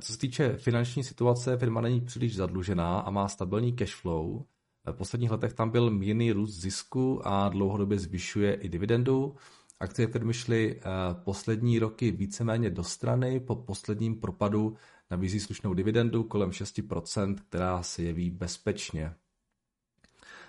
Co 0.00 0.12
se 0.12 0.18
týče 0.18 0.56
finanční 0.56 1.04
situace, 1.04 1.56
firma 1.56 1.80
není 1.80 2.00
příliš 2.00 2.36
zadlužená 2.36 3.00
a 3.00 3.10
má 3.10 3.28
stabilní 3.28 3.72
cash 3.72 3.94
flow. 3.94 4.44
V 4.92 4.96
posledních 4.96 5.30
letech 5.30 5.54
tam 5.54 5.70
byl 5.70 5.90
mírný 5.90 6.32
růst 6.32 6.54
zisku 6.54 7.20
a 7.24 7.48
dlouhodobě 7.48 7.98
zvyšuje 7.98 8.54
i 8.54 8.68
dividendu. 8.68 9.36
Akcie 9.80 10.08
firmy 10.08 10.34
šly 10.34 10.76
eh, 10.76 10.82
poslední 11.24 11.78
roky 11.78 12.10
víceméně 12.10 12.70
do 12.70 12.84
strany, 12.84 13.40
po 13.40 13.56
posledním 13.56 14.20
propadu 14.20 14.76
nabízí 15.10 15.40
slušnou 15.40 15.74
dividendu 15.74 16.24
kolem 16.24 16.50
6%, 16.50 17.34
která 17.48 17.82
se 17.82 18.02
jeví 18.02 18.30
bezpečně. 18.30 19.14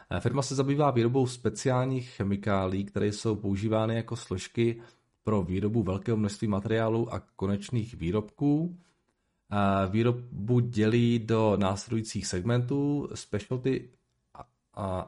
Eh, 0.09 0.19
firma 0.19 0.41
se 0.41 0.55
zabývá 0.55 0.91
výrobou 0.91 1.27
speciálních 1.27 2.09
chemikálí, 2.09 2.85
které 2.85 3.07
jsou 3.07 3.35
používány 3.35 3.95
jako 3.95 4.15
složky 4.15 4.81
pro 5.23 5.43
výrobu 5.43 5.83
velkého 5.83 6.17
množství 6.17 6.47
materiálů 6.47 7.13
a 7.13 7.19
konečných 7.35 7.95
výrobků. 7.95 8.77
Eh, 9.51 9.89
výrobu 9.89 10.59
dělí 10.59 11.19
do 11.19 11.57
následujících 11.59 12.27
segmentů 12.27 13.09
specialty 13.13 13.89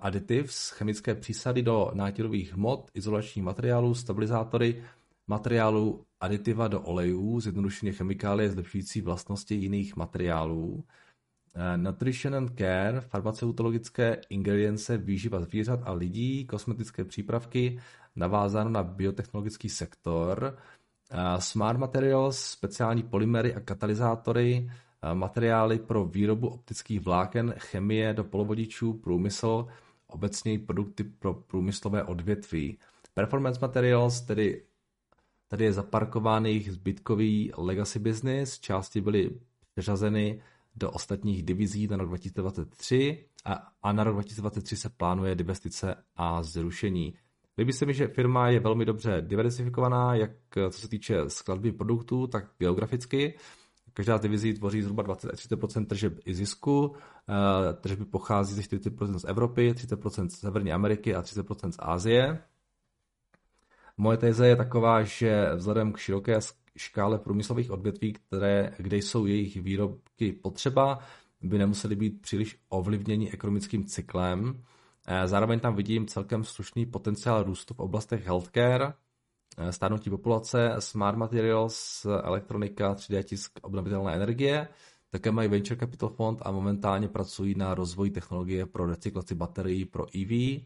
additives, 0.02 0.70
chemické 0.70 1.16
přísady 1.16 1.62
do 1.62 1.92
nátěrových 1.94 2.54
hmot, 2.54 2.92
izolačních 2.94 3.46
materiálů, 3.46 3.96
stabilizátory, 3.96 4.84
materiálů 5.28 6.06
aditiva 6.20 6.68
do 6.68 6.82
olejů, 6.82 7.40
zjednodušeně 7.40 7.94
chemikálie 7.94 8.50
zlepšující 8.50 9.02
vlastnosti 9.02 9.56
jiných 9.56 9.96
materiálů, 9.96 10.84
eh, 11.56 11.78
Nutrition 11.78 12.36
and 12.36 12.58
Care, 12.58 13.02
farmaceutologické 13.02 14.22
ingredience, 14.30 14.98
výživa 14.98 15.42
zvířat 15.42 15.80
a 15.84 15.92
lidí, 15.94 16.46
kosmetické 16.46 17.06
přípravky, 17.06 17.80
navázáno 18.16 18.70
na 18.70 18.84
biotechnologický 18.84 19.70
sektor, 19.70 20.58
eh, 21.12 21.18
Smart 21.42 21.80
Materials, 21.80 22.40
speciální 22.40 23.04
polymery 23.04 23.56
a 23.56 23.60
katalyzátory, 23.60 24.70
materiály 25.14 25.80
pro 25.80 26.06
výrobu 26.06 26.48
optických 26.48 27.00
vláken, 27.00 27.54
chemie 27.58 28.14
do 28.14 28.24
polovodičů, 28.24 28.94
průmysl, 28.94 29.68
obecně 30.08 30.60
produkty 30.60 31.04
pro 31.04 31.34
průmyslové 31.34 32.04
odvětví. 32.04 32.78
Performance 33.14 33.60
Materials, 33.62 34.22
tedy 34.22 34.62
Tady 35.48 35.66
je 35.66 35.74
zaparkován 35.74 36.46
jejich 36.46 36.72
zbytkový 36.72 37.52
legacy 37.58 38.00
business, 38.00 38.60
části 38.60 39.02
byly 39.02 39.30
přeřazeny 39.72 40.42
do 40.76 40.92
ostatních 40.92 41.44
divizí 41.44 41.88
na 41.88 41.98
rok 41.98 42.08
2023 42.08 43.26
a, 43.46 43.68
a 43.84 43.92
na 43.92 44.04
rok 44.04 44.14
2023 44.14 44.78
se 44.78 44.90
plánuje 44.90 45.36
divestice 45.36 45.96
a 46.16 46.44
zrušení. 46.44 47.14
Líbí 47.58 47.74
se 47.74 47.86
mi, 47.86 47.94
že 47.94 48.08
firma 48.08 48.50
je 48.50 48.60
velmi 48.60 48.86
dobře 48.86 49.22
diversifikovaná, 49.22 50.16
jak 50.16 50.32
co 50.70 50.80
se 50.80 50.88
týče 50.88 51.18
skladby 51.28 51.72
produktů, 51.72 52.28
tak 52.28 52.46
geograficky. 52.60 53.38
Každá 53.98 54.18
divizí 54.18 54.54
tvoří 54.54 54.82
zhruba 54.82 55.04
20-30% 55.04 55.86
tržeb 55.86 56.14
i 56.26 56.34
zisku. 56.34 56.96
Eh, 57.30 57.74
tržby 57.74 58.06
pochází 58.06 58.56
ze 58.56 58.62
40% 58.62 59.20
z 59.20 59.24
Evropy, 59.24 59.74
30% 59.74 60.30
z 60.30 60.40
Severní 60.40 60.72
Ameriky 60.72 61.16
a 61.16 61.22
30% 61.22 61.72
z 61.72 61.78
Asie. 61.80 62.40
Moje 63.98 64.18
teze 64.18 64.48
je 64.48 64.56
taková, 64.56 65.04
že 65.04 65.50
vzhledem 65.56 65.94
k 65.94 65.98
široké 65.98 66.40
škále 66.76 67.20
průmyslových 67.20 67.72
odvětví, 67.72 68.14
které, 68.14 68.74
kde 68.78 68.98
jsou 68.98 69.26
jejich 69.26 69.62
výrobky 69.62 70.34
potřeba, 70.34 71.00
by 71.42 71.58
nemuseli 71.58 71.96
být 71.96 72.22
příliš 72.22 72.60
ovlivněni 72.70 73.32
ekonomickým 73.32 73.86
cyklem. 73.86 74.64
Eh, 75.08 75.28
zároveň 75.28 75.60
tam 75.60 75.76
vidím 75.76 76.08
celkem 76.08 76.44
slušný 76.44 76.86
potenciál 76.86 77.44
růstu 77.44 77.74
v 77.74 77.80
oblastech 77.80 78.26
healthcare, 78.26 78.94
stárnutí 79.70 80.10
populace, 80.10 80.76
smart 80.80 81.18
materials, 81.18 82.06
elektronika, 82.06 82.96
3D 82.96 83.24
tisk, 83.24 83.60
obnovitelné 83.62 84.16
energie. 84.16 84.68
Také 85.10 85.32
mají 85.32 85.50
venture 85.50 85.80
capital 85.80 86.10
fond 86.10 86.40
a 86.42 86.52
momentálně 86.52 87.08
pracují 87.08 87.56
na 87.56 87.76
rozvoji 87.76 88.12
technologie 88.12 88.66
pro 88.66 88.86
recyklaci 88.86 89.36
baterií 89.36 89.86
pro 89.86 90.06
EV 90.16 90.62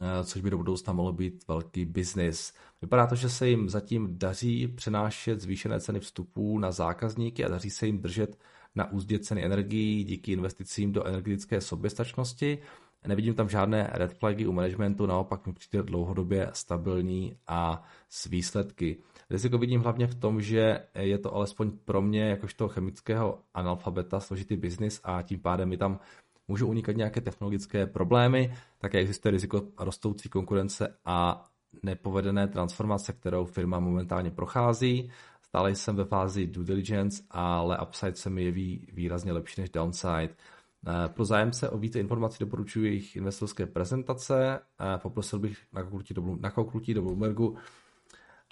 Eh, 0.00 0.24
což 0.24 0.42
by 0.42 0.50
do 0.50 0.56
budoucna 0.56 0.92
mohlo 0.92 1.12
být 1.12 1.48
velký 1.48 1.84
biznis. 1.84 2.52
Vypadá 2.82 3.06
to, 3.06 3.14
že 3.14 3.28
se 3.28 3.48
jim 3.48 3.68
zatím 3.68 4.18
daří 4.18 4.68
přenášet 4.68 5.40
zvýšené 5.40 5.80
ceny 5.80 6.00
vstupů 6.00 6.58
na 6.58 6.72
zákazníky 6.72 7.44
a 7.44 7.48
daří 7.48 7.70
se 7.70 7.86
jim 7.86 7.98
držet 7.98 8.38
na 8.74 8.92
úzdě 8.92 9.18
ceny 9.18 9.44
energií 9.44 10.04
díky 10.04 10.32
investicím 10.32 10.92
do 10.92 11.04
energetické 11.04 11.60
soběstačnosti. 11.60 12.58
Nevidím 13.06 13.34
tam 13.34 13.48
žádné 13.48 13.90
red 13.92 14.14
flagy 14.14 14.46
u 14.46 14.52
managementu, 14.52 15.06
naopak 15.06 15.46
mi 15.46 15.52
přijde 15.52 15.82
dlouhodobě 15.82 16.50
stabilní 16.52 17.36
a 17.46 17.82
s 18.08 18.26
výsledky. 18.26 18.96
Riziko 19.30 19.58
vidím 19.58 19.80
hlavně 19.80 20.06
v 20.06 20.14
tom, 20.14 20.40
že 20.40 20.80
je 20.94 21.18
to 21.18 21.34
alespoň 21.34 21.70
pro 21.84 22.02
mě, 22.02 22.28
jakožto 22.28 22.68
chemického 22.68 23.38
analfabeta, 23.54 24.20
složitý 24.20 24.56
biznis 24.56 25.00
a 25.04 25.22
tím 25.22 25.40
pádem 25.40 25.68
mi 25.68 25.76
tam 25.76 26.00
můžou 26.48 26.68
unikat 26.68 26.96
nějaké 26.96 27.20
technologické 27.20 27.86
problémy, 27.86 28.54
také 28.78 28.98
existuje 28.98 29.32
riziko 29.32 29.62
rostoucí 29.78 30.28
konkurence 30.28 30.96
a 31.04 31.44
nepovedené 31.82 32.48
transformace, 32.48 33.12
kterou 33.12 33.44
firma 33.44 33.80
momentálně 33.80 34.30
prochází. 34.30 35.10
Stále 35.42 35.74
jsem 35.74 35.96
ve 35.96 36.04
fázi 36.04 36.46
due 36.46 36.66
diligence, 36.66 37.22
ale 37.30 37.78
upside 37.78 38.14
se 38.14 38.30
mi 38.30 38.44
jeví 38.44 38.86
výrazně 38.92 39.32
lepší 39.32 39.60
než 39.60 39.70
downside. 39.70 40.34
Eh, 40.86 41.08
pro 41.08 41.24
zájemce 41.24 41.68
o 41.68 41.78
více 41.78 42.00
informací 42.00 42.36
doporučuji 42.40 42.86
jejich 42.86 43.16
investorské 43.16 43.66
prezentace. 43.66 44.60
Eh, 44.80 44.98
poprosil 44.98 45.38
bych 45.38 45.58
na 46.40 46.50
kouknutí 46.50 46.94
do 46.94 47.02
Bloombergu 47.02 47.56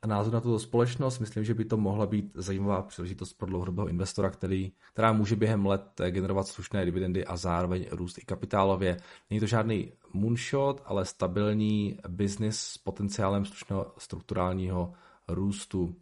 názor 0.06 0.32
na 0.32 0.40
tuto 0.40 0.58
společnost. 0.58 1.18
Myslím, 1.18 1.44
že 1.44 1.54
by 1.54 1.64
to 1.64 1.76
mohla 1.76 2.06
být 2.06 2.32
zajímavá 2.34 2.82
příležitost 2.82 3.32
pro 3.32 3.46
dlouhodobého 3.46 3.88
investora, 3.88 4.30
který, 4.30 4.72
která 4.92 5.12
může 5.12 5.36
během 5.36 5.66
let 5.66 6.00
generovat 6.10 6.46
slušné 6.46 6.84
dividendy 6.84 7.24
a 7.24 7.36
zároveň 7.36 7.86
růst 7.90 8.18
i 8.18 8.24
kapitálově. 8.24 8.96
Není 9.30 9.40
to 9.40 9.46
žádný 9.46 9.92
moonshot, 10.12 10.82
ale 10.84 11.04
stabilní 11.04 11.98
biznis 12.08 12.58
s 12.60 12.78
potenciálem 12.78 13.44
slušného 13.44 13.92
strukturálního 13.98 14.92
růstu. 15.28 15.94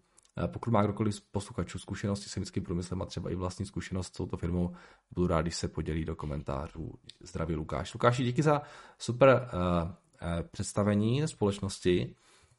Pokud 0.47 0.71
má 0.71 0.83
kdokoliv 0.83 1.15
z 1.15 1.21
posluchačů 1.21 1.79
zkušenosti 1.79 2.29
s 2.29 2.33
chemickým 2.33 2.65
průmyslem 2.65 3.03
a 3.03 3.07
třeba 3.07 3.31
i 3.31 3.35
vlastní 3.35 3.67
zkušenost 3.67 4.07
s 4.07 4.11
touto 4.11 4.37
firmou, 4.37 4.75
budu 5.11 5.27
rád, 5.27 5.43
když 5.43 5.57
se 5.57 5.69
podělí 5.69 6.05
do 6.05 6.17
komentářů. 6.17 6.95
Zdraví 7.21 7.55
Lukáš. 7.55 7.95
Lukáši, 7.95 8.25
díky 8.25 8.43
za 8.43 8.63
super 8.99 9.29
uh, 9.29 9.91
uh, 9.91 10.43
představení 10.51 11.29
společnosti. 11.29 12.15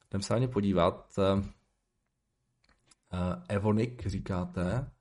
Jdem 0.09 0.21
se 0.21 0.33
na 0.33 0.39
ně 0.39 0.47
podívat. 0.47 1.13
Uh, 1.33 1.43
Evonik 3.47 4.07
říkáte. 4.07 4.91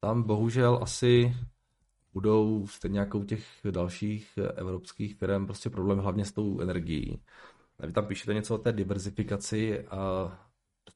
Tam 0.00 0.22
bohužel 0.22 0.78
asi 0.82 1.36
budou 2.12 2.66
stejně 2.66 2.98
jako 2.98 3.18
u 3.18 3.24
těch 3.24 3.46
dalších 3.70 4.38
evropských 4.54 5.14
firm 5.14 5.46
prostě 5.46 5.70
problém 5.70 5.98
hlavně 5.98 6.24
s 6.24 6.32
tou 6.32 6.60
energií. 6.60 7.22
Vy 7.86 7.92
tam 7.92 8.06
píšete 8.06 8.34
něco 8.34 8.54
o 8.54 8.58
té 8.58 8.72
diversifikaci, 8.72 9.86
a 9.86 10.47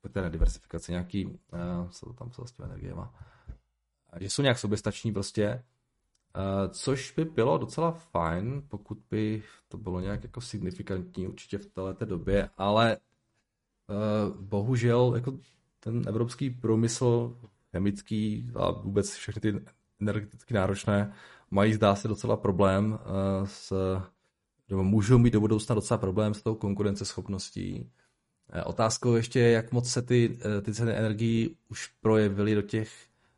respektive 0.03 0.25
ne 0.25 0.31
diversifikaci, 0.31 0.93
nějaký, 0.93 1.27
uh, 1.27 1.91
co 1.91 2.07
to 2.07 2.13
tam 2.13 2.31
co 2.31 2.47
s 2.47 2.61
energie 2.61 2.95
má, 2.95 3.15
že 4.21 4.31
jsou 4.31 4.43
nějak 4.43 4.59
soběstační 4.59 5.13
prostě, 5.13 5.65
Uh, 6.37 6.73
což 6.73 7.13
by 7.13 7.25
bylo 7.25 7.59
docela 7.59 7.91
fajn, 7.91 8.63
pokud 8.69 8.99
by 9.11 9.43
to 9.69 9.79
bylo 9.79 10.01
nějak 10.01 10.23
jako 10.23 10.41
signifikantní 10.41 11.27
určitě 11.29 11.59
v 11.59 11.67
této 11.67 12.05
době, 12.05 12.51
ale 12.57 12.97
uh, 12.97 14.37
bohužel 14.41 15.13
jako 15.15 15.39
ten 15.81 16.03
evropský 16.09 16.51
průmysl 16.51 17.37
chemický 17.71 18.51
a 18.55 18.71
vůbec 18.71 19.15
všechny 19.15 19.41
ty 19.41 19.65
energeticky 20.01 20.55
náročné 20.55 21.15
mají 21.51 21.75
zdá 21.75 21.95
se 21.95 22.09
docela 22.09 22.37
problém 22.37 22.93
uh, 22.93 22.99
s, 23.47 23.73
nebo 24.69 24.85
můžou 24.85 25.19
mít 25.19 25.33
do 25.33 25.41
budoucna 25.41 25.75
docela 25.75 25.99
problém 25.99 26.35
s 26.35 26.43
tou 26.43 26.55
konkurenceschopností. 26.55 27.91
Otázkou 28.65 29.15
ještě 29.15 29.41
je, 29.41 29.51
jak 29.51 29.73
moc 29.73 29.91
se 29.91 30.03
ty, 30.03 30.39
ty 30.63 30.75
ceny 30.75 30.93
energií 30.93 31.57
už 31.69 31.87
projevily 32.01 32.55
do 32.55 32.63
těch 32.63 32.91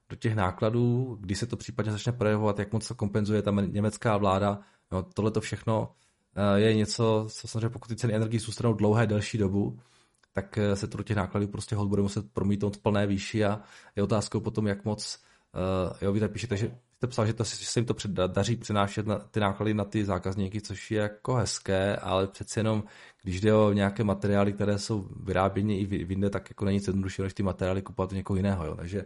do 0.08 0.16
těch 0.16 0.34
nákladů, 0.34 1.16
kdy 1.20 1.34
se 1.34 1.46
to 1.46 1.56
případně 1.56 1.92
začne 1.92 2.12
projevovat, 2.12 2.58
jak 2.58 2.72
moc 2.72 2.88
to 2.88 2.94
kompenzuje 2.94 3.42
ta 3.42 3.50
německá 3.50 4.16
vláda. 4.16 4.60
No, 4.92 5.02
tohle 5.02 5.30
to 5.30 5.40
všechno 5.40 5.92
eh, 6.36 6.60
je 6.60 6.74
něco, 6.74 7.26
co 7.30 7.48
samozřejmě 7.48 7.68
pokud 7.68 7.88
ty 7.88 7.96
ceny 7.96 8.14
energii 8.14 8.40
zůstanou 8.40 8.74
dlouhé, 8.74 9.06
delší 9.06 9.38
dobu, 9.38 9.78
tak 10.32 10.58
eh, 10.58 10.76
se 10.76 10.86
to 10.86 10.96
do 10.96 11.04
těch 11.04 11.16
nákladů 11.16 11.48
prostě 11.48 11.76
hod 11.76 11.88
bude 11.88 12.02
muset 12.02 12.32
promítnout 12.32 12.76
v 12.76 12.80
plné 12.80 13.06
výši 13.06 13.44
a 13.44 13.60
je 13.96 14.02
otázkou 14.02 14.40
potom, 14.40 14.66
jak 14.66 14.84
moc, 14.84 15.18
jo, 16.00 16.12
vy 16.12 16.20
tady 16.20 16.32
píšete, 16.32 16.56
že 16.56 16.78
jste 16.96 17.06
psal, 17.06 17.26
že, 17.26 17.32
to, 17.32 17.44
že 17.44 17.66
se 17.66 17.80
jim 17.80 17.86
to 17.86 17.94
daří 18.26 18.56
přenášet 18.56 19.06
na, 19.06 19.18
ty 19.18 19.40
náklady 19.40 19.74
na 19.74 19.84
ty 19.84 20.04
zákazníky, 20.04 20.60
což 20.60 20.90
je 20.90 21.00
jako 21.00 21.34
hezké, 21.34 21.96
ale 21.96 22.26
přeci 22.26 22.58
jenom, 22.58 22.84
když 23.22 23.40
jde 23.40 23.54
o 23.54 23.72
nějaké 23.72 24.04
materiály, 24.04 24.52
které 24.52 24.78
jsou 24.78 25.08
vyráběny 25.22 25.78
i 25.78 25.86
v 25.86 26.10
jinde, 26.10 26.30
tak 26.30 26.50
jako 26.50 26.64
není 26.64 26.76
nic 26.76 26.86
jednodušší, 26.86 27.22
než 27.22 27.34
ty 27.34 27.42
materiály 27.42 27.82
kupovat 27.82 28.12
někoho 28.12 28.36
jiného. 28.36 28.66
Jo. 28.66 28.76
Takže 28.76 29.04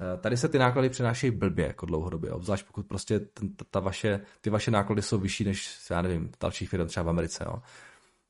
Eh, 0.00 0.16
tady 0.16 0.36
se 0.36 0.48
ty 0.48 0.58
náklady 0.58 0.88
přenášejí 0.88 1.30
blbě 1.30 1.66
jako 1.66 1.86
dlouhodobě, 1.86 2.30
obzvlášť 2.30 2.66
pokud 2.66 2.86
prostě 2.86 3.20
ten, 3.20 3.50
ta 3.70 3.80
vaše, 3.80 4.20
ty 4.40 4.50
vaše 4.50 4.70
náklady 4.70 5.02
jsou 5.02 5.18
vyšší 5.18 5.44
než, 5.44 5.78
já 5.90 6.02
nevím, 6.02 6.30
dalších 6.40 6.68
firm 6.68 6.86
třeba 6.86 7.04
v 7.04 7.08
Americe. 7.08 7.44
Jo. 7.46 7.62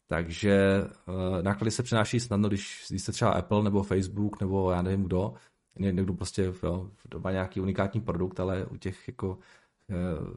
Takže 0.09 0.83
uh, 1.09 1.42
náklady 1.42 1.71
se 1.71 1.83
přenáší 1.83 2.21
snadno, 2.21 2.49
když 2.49 2.85
jste 2.90 3.12
třeba 3.12 3.31
Apple 3.31 3.62
nebo 3.62 3.83
Facebook 3.83 4.40
nebo 4.40 4.71
já 4.71 4.83
nevím 4.83 5.03
kdo, 5.03 5.35
někdo 5.79 6.15
prostě 6.15 6.53
jo, 6.62 6.91
má 7.19 7.31
nějaký 7.31 7.61
unikátní 7.61 8.01
produkt, 8.01 8.41
ale 8.41 8.67
u 8.67 8.77
těch 8.77 9.09
jako 9.09 9.29
uh, 9.29 10.35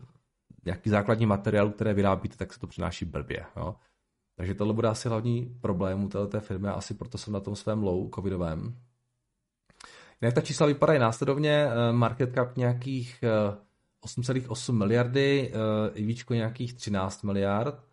nějaký 0.65 0.89
základní 0.89 1.25
materiál, 1.25 1.69
které 1.69 1.93
vyrábíte, 1.93 2.38
tak 2.38 2.54
se 2.54 2.60
to 2.60 2.67
přenáší 2.67 3.06
blbě. 3.06 3.45
Jo. 3.58 3.75
Takže 4.36 4.54
tohle 4.54 4.73
bude 4.73 4.88
asi 4.88 5.10
hlavní 5.10 5.58
problém 5.62 6.04
u 6.04 6.10
této 6.10 6.39
firmy 6.39 6.67
a 6.67 6.73
asi 6.73 6.93
proto 6.93 7.17
jsem 7.17 7.34
na 7.34 7.39
tom 7.39 7.56
svém 7.56 7.84
low 7.84 8.10
covidovém, 8.15 8.75
Jinak 10.21 10.36
ta 10.36 10.41
čísla 10.41 10.67
vypadají 10.67 10.99
následovně, 10.99 11.52
eh, 11.52 11.91
market 11.91 12.34
cap 12.34 12.58
nějakých 12.58 13.23
8,8 14.02 14.75
eh, 14.75 14.78
miliardy, 14.78 15.54
EVčko 15.93 16.34
eh, 16.34 16.38
nějakých 16.38 16.73
13 16.73 17.23
miliard 17.23 17.84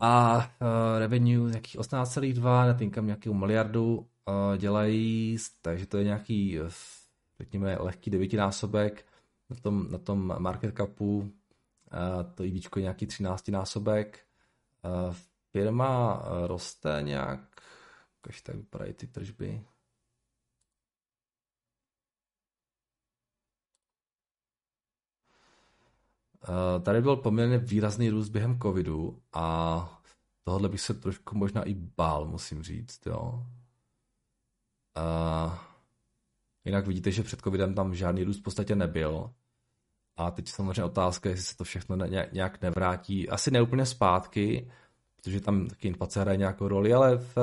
a 0.00 0.46
revenue 0.98 1.50
nějakých 1.50 1.76
18,2, 1.76 2.66
net 2.66 3.06
nějakou 3.06 3.34
miliardu 3.34 4.06
dělají, 4.56 5.38
takže 5.62 5.86
to 5.86 5.96
je 5.96 6.04
nějaký, 6.04 6.58
řekněme, 7.40 7.76
lehký 7.80 8.10
devítinásobek 8.10 9.06
na 9.50 9.56
tom, 9.56 9.90
na 9.90 9.98
tom 9.98 10.34
market 10.38 10.76
capu. 10.76 11.32
to 12.34 12.44
i 12.44 12.60
je 12.76 12.82
nějaký 12.82 13.06
13 13.06 13.48
násobek. 13.48 14.26
Firma 15.52 16.22
roste 16.46 16.98
nějak, 17.02 17.60
jakož 18.16 18.42
tak 18.42 18.56
vypadají 18.56 18.92
ty 18.92 19.06
tržby. 19.06 19.64
Tady 26.82 27.02
byl 27.02 27.16
poměrně 27.16 27.58
výrazný 27.58 28.10
růst 28.10 28.28
během 28.28 28.58
covidu 28.60 29.22
a 29.32 30.02
tohle 30.44 30.68
bych 30.68 30.80
se 30.80 30.94
trošku 30.94 31.38
možná 31.38 31.62
i 31.62 31.74
bál, 31.74 32.26
musím 32.26 32.62
říct, 32.62 33.06
jo. 33.06 33.46
Jinak 36.64 36.86
vidíte, 36.86 37.10
že 37.10 37.22
před 37.22 37.40
covidem 37.40 37.74
tam 37.74 37.94
žádný 37.94 38.24
růst 38.24 38.40
v 38.40 38.42
podstatě 38.42 38.74
nebyl. 38.74 39.34
A 40.16 40.30
teď 40.30 40.48
samozřejmě 40.48 40.84
otázka, 40.84 41.28
jestli 41.28 41.44
se 41.44 41.56
to 41.56 41.64
všechno 41.64 41.96
nějak 42.32 42.62
nevrátí. 42.62 43.28
Asi 43.28 43.50
neúplně 43.50 43.86
zpátky, 43.86 44.70
protože 45.16 45.40
tam 45.40 45.66
taky 45.66 45.88
inflace 45.88 46.20
hraje 46.20 46.38
nějakou 46.38 46.68
roli, 46.68 46.94
ale 46.94 47.16
v, 47.16 47.34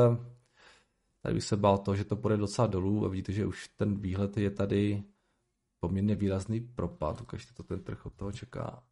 tady 1.22 1.36
bych 1.36 1.44
se 1.44 1.58
bál 1.58 1.78
to, 1.78 1.96
že 1.96 2.06
to 2.06 2.16
půjde 2.16 2.38
docela 2.38 2.68
dolů 2.68 3.06
a 3.06 3.10
vidíte, 3.10 3.32
že 3.32 3.46
už 3.46 3.68
ten 3.68 4.00
výhled 4.00 4.38
je 4.38 4.52
tady 4.52 5.04
poměrně 5.80 6.16
výrazný 6.16 6.60
propad. 6.62 7.22
Ukažte 7.22 7.54
to 7.54 7.64
ten 7.64 7.84
trh 7.84 8.06
od 8.06 8.14
toho 8.14 8.32
čeká. 8.32 8.84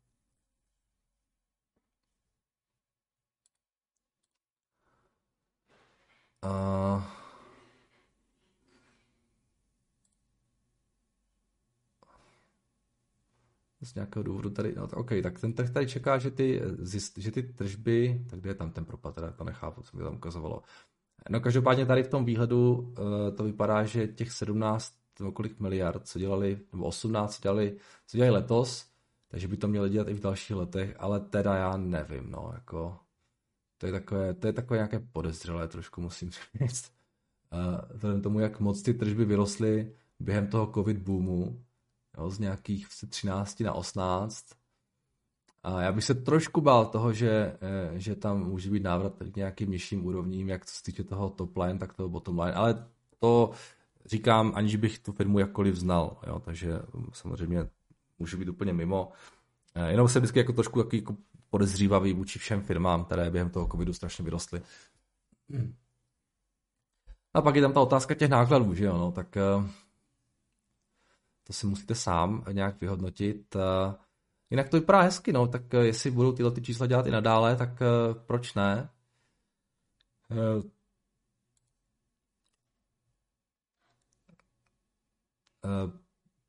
Uh, 6.46 7.19
z 13.82 13.96
nějakého 13.96 14.24
důvodu 14.24 14.50
tady, 14.50 14.74
no 14.78 14.88
OK, 14.94 15.12
tak 15.24 15.40
ten 15.40 15.54
trh 15.54 15.70
tady 15.70 15.88
čeká, 15.88 16.18
že 16.18 16.32
ty, 16.32 16.62
zjist, 16.80 17.18
že 17.18 17.32
ty 17.32 17.44
tržby, 17.44 18.26
tak 18.30 18.40
kde 18.40 18.50
je 18.50 18.56
tam 18.56 18.72
ten 18.72 18.86
propad, 18.86 19.16
teda 19.16 19.32
to 19.32 19.44
nechápu, 19.44 19.82
co 19.82 19.98
mi 19.98 20.04
tam 20.04 20.16
ukazovalo. 20.16 20.62
No 21.30 21.40
každopádně 21.40 21.86
tady 21.86 22.04
v 22.04 22.08
tom 22.08 22.26
výhledu 22.26 22.74
uh, 22.74 23.36
to 23.36 23.44
vypadá, 23.44 23.84
že 23.84 24.08
těch 24.08 24.32
17 24.32 24.94
nebo 25.20 25.32
kolik 25.32 25.60
miliard, 25.60 26.08
co 26.08 26.20
dělali, 26.20 26.60
nebo 26.74 26.86
18 26.86 27.36
co 27.36 27.42
dělali, 27.42 27.78
co 28.08 28.18
dělali 28.18 28.34
letos, 28.34 28.88
takže 29.28 29.48
by 29.48 29.58
to 29.58 29.68
měli 29.68 29.90
dělat 29.90 30.08
i 30.08 30.14
v 30.14 30.20
dalších 30.20 30.56
letech, 30.56 30.96
ale 31.00 31.20
teda 31.20 31.56
já 31.56 31.78
nevím, 31.78 32.32
no, 32.32 32.52
jako 32.54 32.98
to 33.78 33.86
je 33.86 33.92
takové, 33.92 34.34
to 34.34 34.48
je 34.48 34.54
takové 34.54 34.78
nějaké 34.78 35.00
podezřelé 35.00 35.68
trošku, 35.68 36.02
musím 36.02 36.30
říct. 36.62 36.92
Uh, 37.54 37.96
vzhledem 37.96 38.22
tomu, 38.22 38.40
jak 38.40 38.60
moc 38.60 38.82
ty 38.82 38.94
tržby 38.94 39.26
vyrostly 39.26 39.94
během 40.20 40.48
toho 40.48 40.72
covid 40.74 40.98
boomu, 40.98 41.64
jo, 42.20 42.30
z 42.30 42.40
nějakých 42.40 42.88
13 43.10 43.60
na 43.60 43.74
18. 43.74 44.46
A 45.64 45.82
já 45.82 45.92
bych 45.92 46.04
se 46.04 46.16
trošku 46.16 46.62
bál 46.62 46.86
toho, 46.86 47.14
že, 47.14 47.58
eh, 47.62 48.00
že 48.00 48.16
tam 48.16 48.44
může 48.44 48.70
být 48.70 48.84
návrat 48.84 49.14
k 49.32 49.36
nějakým 49.36 49.72
nižším 49.72 50.06
úrovním, 50.06 50.50
jak 50.50 50.66
co 50.66 50.76
se 50.76 50.84
týče 50.84 51.04
toho 51.04 51.30
top 51.30 51.58
line, 51.58 51.80
tak 51.80 51.94
toho 51.94 52.10
bottom 52.10 52.40
line, 52.40 52.54
ale 52.54 52.88
to 53.20 53.52
říkám, 54.06 54.52
aniž 54.56 54.76
bych 54.76 55.00
tu 55.00 55.12
firmu 55.12 55.40
jakkoliv 55.40 55.76
znal, 55.76 56.18
jo, 56.28 56.40
takže 56.40 56.80
samozřejmě 57.14 57.68
může 58.20 58.38
být 58.38 58.50
úplně 58.50 58.74
mimo. 58.74 59.12
Eh, 59.76 59.92
jenom 59.92 60.08
se 60.08 60.20
vždycky 60.20 60.40
jako 60.40 60.54
trošku 60.54 60.84
takový 60.84 60.98
jako 60.98 61.16
podezřívavý 61.50 62.14
vůči 62.14 62.40
všem 62.40 62.62
firmám, 62.62 63.06
které 63.06 63.32
během 63.32 63.50
toho 63.50 63.68
covidu 63.68 63.94
strašně 63.94 64.24
vyrostly. 64.24 64.62
Hmm. 65.50 65.76
A 67.34 67.42
pak 67.42 67.56
je 67.56 67.62
tam 67.62 67.74
ta 67.74 67.82
otázka 67.82 68.16
těch 68.16 68.30
nákladů, 68.30 68.74
že 68.74 68.86
jo, 68.86 68.98
no, 68.98 69.12
tak 69.12 69.38
eh, 69.38 69.42
to 71.50 71.54
si 71.54 71.68
musíte 71.68 71.96
sám 71.96 72.44
nějak 72.52 72.82
vyhodnotit. 72.82 73.56
Eh, 73.56 73.96
jinak 74.50 74.70
to 74.70 74.78
vypadá 74.78 75.02
hezky, 75.02 75.34
no, 75.34 75.48
tak 75.48 75.74
jestli 75.74 76.12
budou 76.12 76.32
tyhle 76.32 76.52
ty 76.52 76.62
čísla 76.62 76.88
dělat 76.88 77.08
i 77.08 77.12
nadále, 77.12 77.56
tak 77.56 77.70
proč 78.26 78.54
ne? 78.54 78.90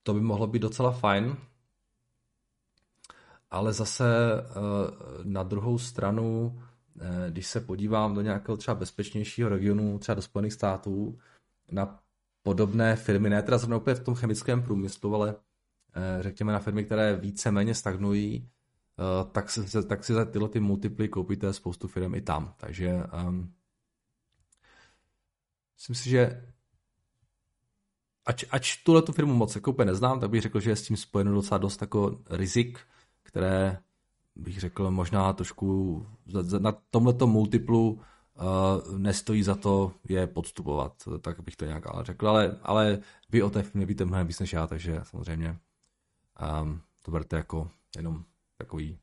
To 0.02 0.14
by 0.14 0.20
mohlo 0.20 0.46
být 0.46 0.58
docela 0.58 0.90
fajn 0.90 1.36
ale 3.50 3.72
zase 3.72 4.04
eh, 4.40 4.52
na 5.24 5.42
druhou 5.42 5.78
stranu, 5.78 6.60
eh, 7.00 7.30
když 7.30 7.46
se 7.46 7.60
podívám 7.60 8.14
do 8.14 8.20
nějakého 8.20 8.56
třeba 8.56 8.74
bezpečnějšího 8.74 9.48
regionu, 9.48 9.98
třeba 9.98 10.14
do 10.14 10.22
Spojených 10.22 10.52
států, 10.52 11.18
na 11.70 12.00
podobné 12.42 12.96
firmy, 12.96 13.30
ne 13.30 13.42
teda 13.42 13.58
zrovna 13.58 13.76
úplně 13.76 13.94
v 13.94 14.04
tom 14.04 14.14
chemickém 14.14 14.62
průmyslu, 14.62 15.14
ale 15.14 15.34
eh, 15.94 16.22
řekněme 16.22 16.52
na 16.52 16.58
firmy, 16.58 16.84
které 16.84 17.16
více-méně 17.16 17.74
stagnují, 17.74 18.48
tak 19.32 19.50
si, 19.50 19.86
tak 19.86 20.04
si 20.04 20.12
za 20.12 20.24
tyhle 20.24 20.48
ty 20.48 20.60
multiply 20.60 21.08
koupíte 21.08 21.52
spoustu 21.52 21.88
firm 21.88 22.14
i 22.14 22.20
tam. 22.20 22.54
Takže 22.56 23.02
um, 23.26 23.52
myslím 25.76 25.96
si, 25.96 26.10
že 26.10 26.52
ač, 28.26 28.44
ač 28.50 28.76
tuhle 28.76 29.02
tu 29.02 29.12
firmu 29.12 29.34
moc 29.34 29.54
jako 29.54 29.84
neznám, 29.84 30.20
tak 30.20 30.30
bych 30.30 30.42
řekl, 30.42 30.60
že 30.60 30.70
je 30.70 30.76
s 30.76 30.82
tím 30.82 30.96
spojeno 30.96 31.32
docela 31.32 31.58
dost 31.58 31.80
jako 31.80 32.18
rizik, 32.30 32.78
které 33.22 33.78
bych 34.36 34.60
řekl 34.60 34.90
možná 34.90 35.32
trošku 35.32 36.06
na 36.58 36.72
tomto 36.90 37.26
multiplu 37.26 38.00
nestojí 38.96 39.42
za 39.42 39.54
to 39.54 39.92
je 40.08 40.26
podstupovat, 40.26 41.08
tak 41.20 41.40
bych 41.40 41.56
to 41.56 41.64
nějak 41.64 41.86
ale 41.86 42.04
řekl, 42.04 42.28
ale, 42.28 42.58
ale 42.62 42.98
vy 43.30 43.42
o 43.42 43.50
té 43.50 43.62
firmě 43.62 43.86
víte 43.86 44.04
mnohem 44.04 44.26
víc 44.26 44.40
než 44.40 44.52
já, 44.52 44.66
takže 44.66 45.00
samozřejmě 45.02 45.58
um, 46.62 46.82
to 47.02 47.10
berte 47.10 47.36
jako 47.36 47.70
jenom 47.96 48.24
takový 48.56 48.98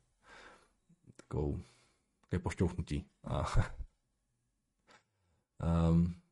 takovou 1.16 1.60
také 2.20 2.38
pošťouchnutí. 2.38 3.04
um, 5.90 6.14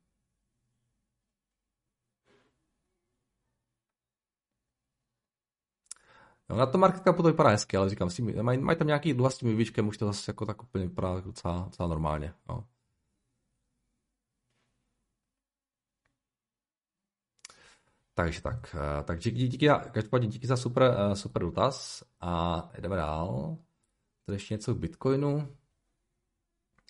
No, 6.49 6.57
na 6.57 6.67
tom 6.67 6.81
market 6.81 7.03
capu 7.03 7.23
to 7.23 7.29
vypadá 7.29 7.51
hezky, 7.51 7.77
ale 7.77 7.91
říkám, 7.91 8.11
s 8.11 8.15
tím, 8.15 8.43
mají, 8.43 8.59
mají 8.59 8.79
tam 8.79 8.87
nějaký 8.87 9.15
dluha 9.15 9.31
s 9.31 9.39
tím 9.39 9.49
vývičkem, 9.49 9.89
už 9.89 9.99
to 9.99 10.07
zase 10.07 10.31
jako 10.31 10.47
tak 10.47 10.63
úplně 10.63 10.87
vypadá 10.87 11.21
docela, 11.21 11.65
docela 11.65 11.89
normálně. 11.89 12.35
No. 12.49 12.65
Takže 18.19 18.43
tak, 18.43 18.77
eh, 18.79 19.03
tak 19.03 19.19
díky, 19.19 19.69
každopádně 19.91 20.29
díky 20.29 20.47
za 20.47 20.57
super, 20.57 20.83
eh, 20.83 21.17
super 21.17 21.43
dotaz 21.43 22.03
a 22.21 22.63
jdeme 22.81 22.97
dál. 22.97 23.57
Tady 24.27 24.37
ještě 24.37 24.55
něco 24.55 24.75
k 24.75 24.79
Bitcoinu. 24.79 25.49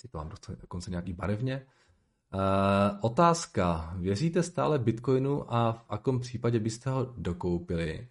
Teď 0.02 0.10
to 0.10 0.18
mám 0.18 0.30
dokonce 0.60 0.90
nějaký 0.90 1.12
barevně. 1.12 1.66
Uh, 2.34 2.98
otázka. 3.00 3.94
Věříte 3.96 4.42
stále 4.42 4.78
Bitcoinu 4.78 5.54
a 5.54 5.72
v 5.72 5.84
akom 5.88 6.20
případě 6.20 6.60
byste 6.60 6.90
ho 6.90 7.14
dokoupili? 7.16 8.08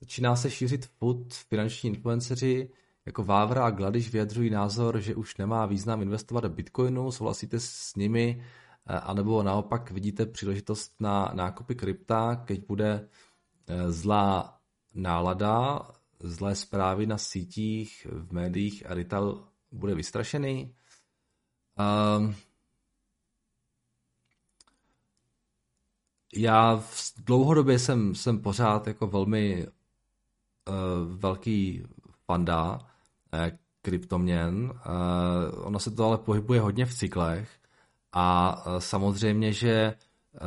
Začíná 0.00 0.36
se 0.36 0.50
šířit 0.50 0.86
fut 0.86 1.34
finanční 1.34 1.90
influenceři 1.90 2.70
jako 3.06 3.24
Vávra 3.24 3.66
a 3.66 3.70
Gladiš 3.70 4.12
vyjadřují 4.12 4.50
názor, 4.50 5.00
že 5.00 5.14
už 5.14 5.36
nemá 5.36 5.66
význam 5.66 6.02
investovat 6.02 6.40
do 6.40 6.48
Bitcoinu, 6.48 7.10
souhlasíte 7.12 7.60
s 7.60 7.94
nimi, 7.96 8.44
anebo 8.88 9.42
naopak 9.42 9.90
vidíte 9.90 10.26
příležitost 10.26 11.00
na 11.00 11.30
nákupy 11.34 11.74
krypta, 11.74 12.36
keď 12.36 12.66
bude 12.66 13.08
eh, 13.66 13.92
zlá 13.92 14.58
nálada, 14.94 15.80
zlé 16.20 16.54
zprávy 16.54 17.06
na 17.06 17.18
sítích, 17.18 18.06
v 18.10 18.32
médiích 18.32 18.86
a 18.90 18.94
retail 18.94 19.44
bude 19.72 19.94
vystrašený. 19.94 20.74
Um, 22.18 22.34
já 26.34 26.76
v 26.76 27.12
dlouhodobě 27.16 27.78
jsem, 27.78 28.14
jsem 28.14 28.42
pořád 28.42 28.86
jako 28.86 29.06
velmi 29.06 29.66
uh, 29.66 31.18
velký 31.18 31.86
fanda 32.24 32.90
eh, 33.32 33.58
kryptoměn. 33.82 34.72
Uh, 34.86 35.66
ono 35.66 35.78
se 35.78 35.90
to 35.90 36.04
ale 36.04 36.18
pohybuje 36.18 36.60
hodně 36.60 36.86
v 36.86 36.94
cyklech 36.94 37.57
a 38.12 38.56
uh, 38.66 38.78
samozřejmě, 38.78 39.52
že 39.52 39.94
uh, 40.32 40.40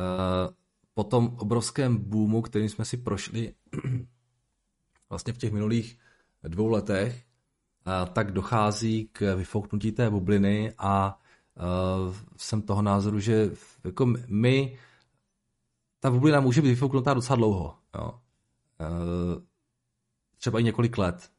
po 0.94 1.04
tom 1.04 1.36
obrovském 1.38 1.96
boomu, 1.96 2.42
kterým 2.42 2.68
jsme 2.68 2.84
si 2.84 2.96
prošli 2.96 3.54
vlastně 5.10 5.32
v 5.32 5.38
těch 5.38 5.52
minulých 5.52 5.98
dvou 6.48 6.68
letech, 6.68 7.24
uh, 7.86 8.12
tak 8.12 8.32
dochází 8.32 9.08
k 9.12 9.34
vyfouknutí 9.34 9.92
té 9.92 10.10
bubliny 10.10 10.74
a 10.78 11.18
jsem 12.36 12.62
toho 12.62 12.82
názoru, 12.82 13.20
že 13.20 13.50
jako 13.84 14.06
my, 14.28 14.78
ta 16.00 16.10
bublina 16.10 16.40
může 16.40 16.62
být 16.62 16.68
vyfouknutá 16.68 17.14
docela 17.14 17.36
dlouho. 17.36 17.78
Jo. 17.94 18.20
Třeba 20.38 20.60
i 20.60 20.62
několik 20.62 20.98
let. 20.98 21.30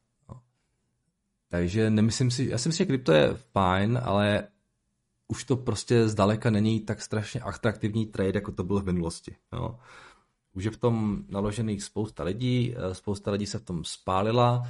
Takže 1.48 1.90
nemyslím 1.90 2.30
si, 2.30 2.44
já 2.44 2.58
si 2.58 2.68
myslím, 2.68 2.84
že 2.84 2.88
krypto 2.88 3.12
je 3.12 3.34
fajn, 3.34 4.00
ale 4.04 4.48
už 5.28 5.44
to 5.44 5.56
prostě 5.56 6.08
zdaleka 6.08 6.50
není 6.50 6.80
tak 6.80 7.02
strašně 7.02 7.40
atraktivní 7.40 8.06
trade, 8.06 8.32
jako 8.34 8.52
to 8.52 8.64
bylo 8.64 8.80
v 8.80 8.84
minulosti. 8.84 9.36
No. 9.52 9.78
Už 10.52 10.64
je 10.64 10.70
v 10.70 10.76
tom 10.76 11.24
naložených 11.28 11.82
spousta 11.82 12.22
lidí, 12.22 12.74
eh, 12.76 12.94
spousta 12.94 13.30
lidí 13.30 13.46
se 13.46 13.58
v 13.58 13.64
tom 13.64 13.84
spálila, 13.84 14.68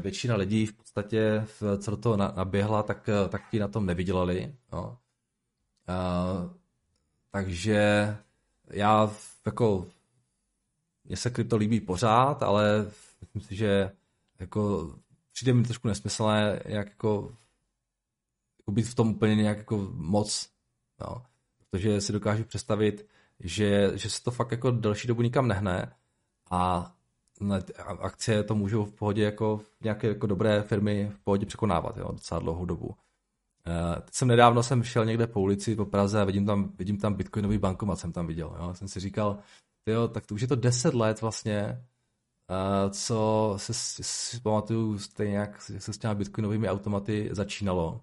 většina 0.00 0.36
lidí 0.36 0.66
v 0.66 0.72
podstatě, 0.72 1.46
co 1.78 1.90
do 1.90 1.96
toho 1.96 2.16
naběhla, 2.16 2.82
tak, 2.82 3.10
tak 3.28 3.50
ti 3.50 3.58
na 3.58 3.68
tom 3.68 3.86
nevydělali. 3.86 4.54
No. 4.72 4.98
Uh, 5.88 6.50
takže 7.30 8.16
já 8.70 9.10
jako 9.46 9.86
mně 11.04 11.16
se 11.16 11.30
krypto 11.30 11.56
líbí 11.56 11.80
pořád, 11.80 12.42
ale 12.42 12.90
myslím 13.20 13.42
si, 13.42 13.56
že 13.56 13.92
jako 14.40 14.92
přijde 15.32 15.54
mi 15.54 15.62
trošku 15.62 15.88
nesmyslné, 15.88 16.62
jak 16.64 16.88
jako, 16.88 17.36
jako 18.68 18.72
být 18.72 18.88
v 18.88 18.94
tom 18.94 19.08
úplně 19.08 19.36
nějak 19.36 19.58
jako 19.58 19.88
moc, 19.92 20.48
no. 21.00 21.22
protože 21.58 22.00
si 22.00 22.12
dokážu 22.12 22.44
představit, 22.44 23.06
že, 23.40 23.92
že 23.94 24.10
se 24.10 24.22
to 24.22 24.30
fakt 24.30 24.50
jako 24.50 24.70
delší 24.70 25.08
dobu 25.08 25.22
nikam 25.22 25.48
nehne 25.48 25.92
a 26.50 26.92
akcie 28.00 28.42
to 28.42 28.54
můžou 28.54 28.84
v 28.84 28.92
pohodě 28.92 29.22
jako 29.24 29.60
nějaké 29.84 30.08
jako 30.08 30.26
dobré 30.26 30.62
firmy 30.62 31.10
v 31.14 31.18
pohodě 31.18 31.46
překonávat, 31.46 31.96
jo, 31.96 32.12
docela 32.12 32.40
dlouhou 32.40 32.64
dobu. 32.64 32.86
Uh, 32.86 32.94
teď 34.04 34.14
jsem 34.14 34.28
nedávno 34.28 34.62
jsem 34.62 34.82
šel 34.82 35.04
někde 35.04 35.26
po 35.26 35.40
ulici 35.40 35.76
po 35.76 35.86
Praze 35.86 36.20
a 36.20 36.24
vidím 36.24 36.46
tam, 36.46 36.72
vidím 36.78 36.98
tam 36.98 37.14
bitcoinový 37.14 37.58
bankomat, 37.58 37.98
jsem 37.98 38.12
tam 38.12 38.26
viděl. 38.26 38.56
Jo. 38.58 38.74
Jsem 38.74 38.88
si 38.88 39.00
říkal, 39.00 39.38
jo, 39.86 40.08
tak 40.08 40.26
to 40.26 40.34
už 40.34 40.40
je 40.40 40.48
to 40.48 40.56
10 40.56 40.94
let 40.94 41.20
vlastně, 41.20 41.84
uh, 42.50 42.90
co 42.90 43.54
se 43.56 43.74
si 44.04 44.40
pamatuju 44.40 44.98
stejně 44.98 45.36
jak 45.36 45.62
se 45.62 45.92
s 45.92 45.98
těmi 45.98 46.14
bitcoinovými 46.14 46.68
automaty 46.68 47.28
začínalo. 47.32 48.00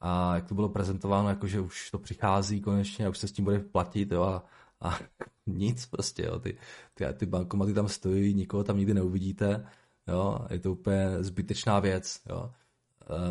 A 0.00 0.34
jak 0.34 0.48
to 0.48 0.54
bylo 0.54 0.68
prezentováno, 0.68 1.28
jako 1.28 1.46
že 1.46 1.60
už 1.60 1.90
to 1.90 1.98
přichází 1.98 2.60
konečně 2.60 3.06
a 3.06 3.08
už 3.08 3.18
se 3.18 3.28
s 3.28 3.32
tím 3.32 3.44
bude 3.44 3.58
platit 3.58 4.12
jo, 4.12 4.22
a, 4.22 4.44
a 4.80 4.98
nic 5.46 5.86
prostě, 5.86 6.22
jo. 6.22 6.38
Ty, 6.38 6.58
ty, 6.94 7.04
ty 7.14 7.26
bankomaty 7.26 7.74
tam 7.74 7.88
stojí, 7.88 8.34
nikoho 8.34 8.64
tam 8.64 8.76
nikdy 8.76 8.94
neuvidíte, 8.94 9.66
jo, 10.08 10.38
je 10.50 10.58
to 10.58 10.72
úplně 10.72 11.22
zbytečná 11.22 11.80
věc, 11.80 12.20
jo. 12.28 12.52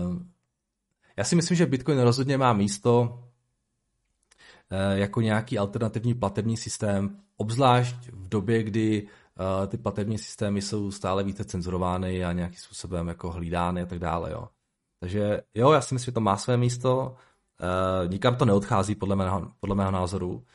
Um, 0.09 0.31
já 1.17 1.23
si 1.23 1.35
myslím, 1.35 1.57
že 1.57 1.65
Bitcoin 1.65 1.99
rozhodně 1.99 2.37
má 2.37 2.53
místo 2.53 3.23
eh, 4.69 4.97
jako 4.97 5.21
nějaký 5.21 5.57
alternativní 5.57 6.13
platební 6.13 6.57
systém, 6.57 7.19
obzvlášť 7.37 7.95
v 8.11 8.29
době, 8.29 8.63
kdy 8.63 9.07
eh, 9.07 9.67
ty 9.67 9.77
platební 9.77 10.17
systémy 10.17 10.61
jsou 10.61 10.91
stále 10.91 11.23
více 11.23 11.43
cenzurovány 11.45 12.25
a 12.25 12.31
nějakým 12.31 12.59
způsobem 12.59 13.07
jako 13.07 13.31
hlídány 13.31 13.81
a 13.81 13.85
tak 13.85 13.99
dále. 13.99 14.31
Jo. 14.31 14.47
Takže 15.05 15.41
jo, 15.53 15.71
já 15.71 15.81
si 15.81 15.93
myslím, 15.93 16.05
že 16.05 16.11
to 16.11 16.19
má 16.21 16.37
své 16.37 16.57
místo, 16.57 17.15
uh, 17.61 18.11
nikam 18.11 18.35
to 18.35 18.45
neodchází 18.45 18.95
podle 18.95 19.15
mého, 19.15 19.51
podle 19.59 19.75
mého 19.75 19.91
názoru, 19.91 20.45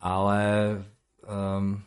ale 0.00 0.68
um, 1.58 1.82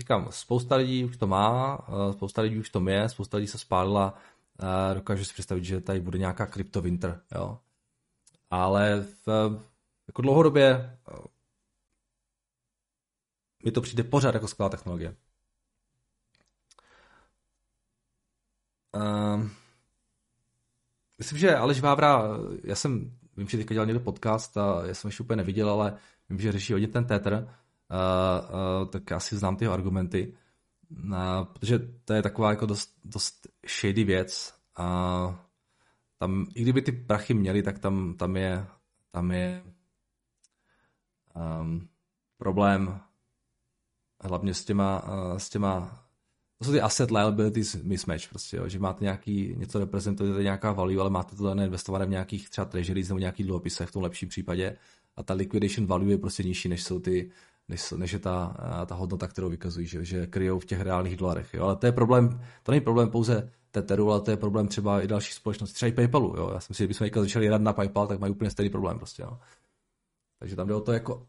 říkám, 0.00 0.26
spousta 0.30 0.76
lidí 0.76 1.04
už 1.04 1.16
to 1.16 1.26
má, 1.26 1.78
uh, 1.88 2.12
spousta 2.12 2.42
lidí 2.42 2.58
už 2.58 2.70
to 2.70 2.88
je, 2.88 3.08
spousta 3.08 3.36
lidí 3.36 3.46
se 3.46 3.58
spálila 3.58 4.14
Uh, 4.62 4.94
dokážu 4.94 5.24
si 5.24 5.32
představit, 5.32 5.64
že 5.64 5.80
tady 5.80 6.00
bude 6.00 6.18
nějaká 6.18 6.46
crypto 6.46 6.80
winter, 6.80 7.22
jo. 7.34 7.58
Ale 8.50 9.06
v, 9.26 9.28
jako 10.08 10.22
dlouhodobě 10.22 10.98
uh, 11.12 11.24
mi 13.64 13.72
to 13.72 13.80
přijde 13.80 14.02
pořád 14.02 14.34
jako 14.34 14.48
skvělá 14.48 14.68
technologie. 14.68 15.16
Uh, 18.94 19.59
myslím, 21.20 21.38
že 21.38 21.56
Aleš 21.56 21.80
Vávra, 21.80 22.22
já 22.64 22.74
jsem, 22.74 23.12
vím, 23.36 23.48
že 23.48 23.58
teďka 23.58 23.74
dělal 23.74 23.86
někdo 23.86 24.00
podcast 24.00 24.56
a 24.56 24.82
já 24.86 24.94
jsem 24.94 25.08
ještě 25.08 25.22
úplně 25.22 25.36
neviděl, 25.36 25.70
ale 25.70 25.96
vím, 26.28 26.40
že 26.40 26.52
řeší 26.52 26.72
hodně 26.72 26.88
ten 26.88 27.04
Tether, 27.04 27.34
uh, 27.34 27.40
uh, 28.80 28.88
tak 28.88 29.10
já 29.10 29.20
si 29.20 29.36
znám 29.36 29.56
ty 29.56 29.66
argumenty. 29.66 30.34
A, 31.14 31.44
protože 31.44 31.78
to 31.78 32.12
je 32.12 32.22
taková 32.22 32.50
jako 32.50 32.66
dost, 32.66 32.94
dost 33.04 33.46
shady 33.80 34.04
věc 34.04 34.54
a 34.76 35.46
tam, 36.18 36.46
i 36.54 36.62
kdyby 36.62 36.82
ty 36.82 36.92
prachy 36.92 37.34
měli, 37.34 37.62
tak 37.62 37.78
tam, 37.78 38.14
tam 38.14 38.36
je, 38.36 38.66
tam 39.10 39.30
je 39.30 39.64
um, 41.60 41.88
problém 42.36 43.00
hlavně 44.20 44.54
s 44.54 44.64
těma, 44.64 45.02
uh, 45.02 45.36
s 45.36 45.48
těma 45.48 46.04
to 46.60 46.64
jsou 46.64 46.72
ty 46.72 46.80
asset 46.80 47.10
liabilities 47.10 47.74
mismatch, 47.82 48.28
prostě, 48.28 48.56
jo, 48.56 48.68
že 48.68 48.78
máte 48.78 49.04
nějaký, 49.04 49.54
něco 49.56 49.78
reprezentujete 49.78 50.42
nějaká 50.42 50.72
value, 50.72 51.00
ale 51.00 51.10
máte 51.10 51.36
to 51.36 51.54
neinvestované 51.54 52.06
v 52.06 52.10
nějakých 52.10 52.50
třeba 52.50 52.64
treasuries 52.64 53.08
nebo 53.08 53.18
nějakých 53.18 53.46
dluhopisech 53.46 53.88
v 53.88 53.92
tom 53.92 54.02
lepším 54.02 54.28
případě 54.28 54.76
a 55.16 55.22
ta 55.22 55.34
liquidation 55.34 55.86
value 55.86 56.10
je 56.10 56.18
prostě 56.18 56.42
nižší, 56.42 56.68
než 56.68 56.82
jsou 56.82 57.00
ty, 57.00 57.30
než, 57.68 57.90
než 57.90 58.12
je 58.12 58.18
ta, 58.18 58.56
ta 58.86 58.94
hodnota, 58.94 59.28
kterou 59.28 59.48
vykazují, 59.48 59.86
že, 59.86 60.04
že 60.04 60.26
kryjou 60.26 60.58
v 60.58 60.64
těch 60.64 60.80
reálných 60.80 61.16
dolarech. 61.16 61.54
Jo? 61.54 61.64
Ale 61.64 61.76
to 61.76 61.86
je 61.86 61.92
problém, 61.92 62.40
to 62.62 62.72
není 62.72 62.80
problém 62.80 63.10
pouze 63.10 63.50
Tetheru, 63.70 64.12
ale 64.12 64.20
to 64.20 64.30
je 64.30 64.36
problém 64.36 64.68
třeba 64.68 65.02
i 65.02 65.06
dalších 65.06 65.34
společností, 65.34 65.74
třeba 65.74 65.88
i 65.88 65.92
PayPalu. 65.92 66.34
Jo? 66.36 66.50
Já 66.54 66.60
si 66.60 66.66
myslím, 66.70 66.84
že 66.84 66.88
bychom 66.88 67.22
začali 67.22 67.44
jednat 67.44 67.62
na 67.62 67.72
PayPal, 67.72 68.06
tak 68.06 68.20
mají 68.20 68.32
úplně 68.32 68.50
stejný 68.50 68.70
problém 68.70 68.98
prostě. 68.98 69.22
Jo? 69.22 69.38
Takže 70.38 70.56
tam 70.56 70.68
jde 70.68 70.74
o 70.74 70.80
to 70.80 70.92
jako, 70.92 71.26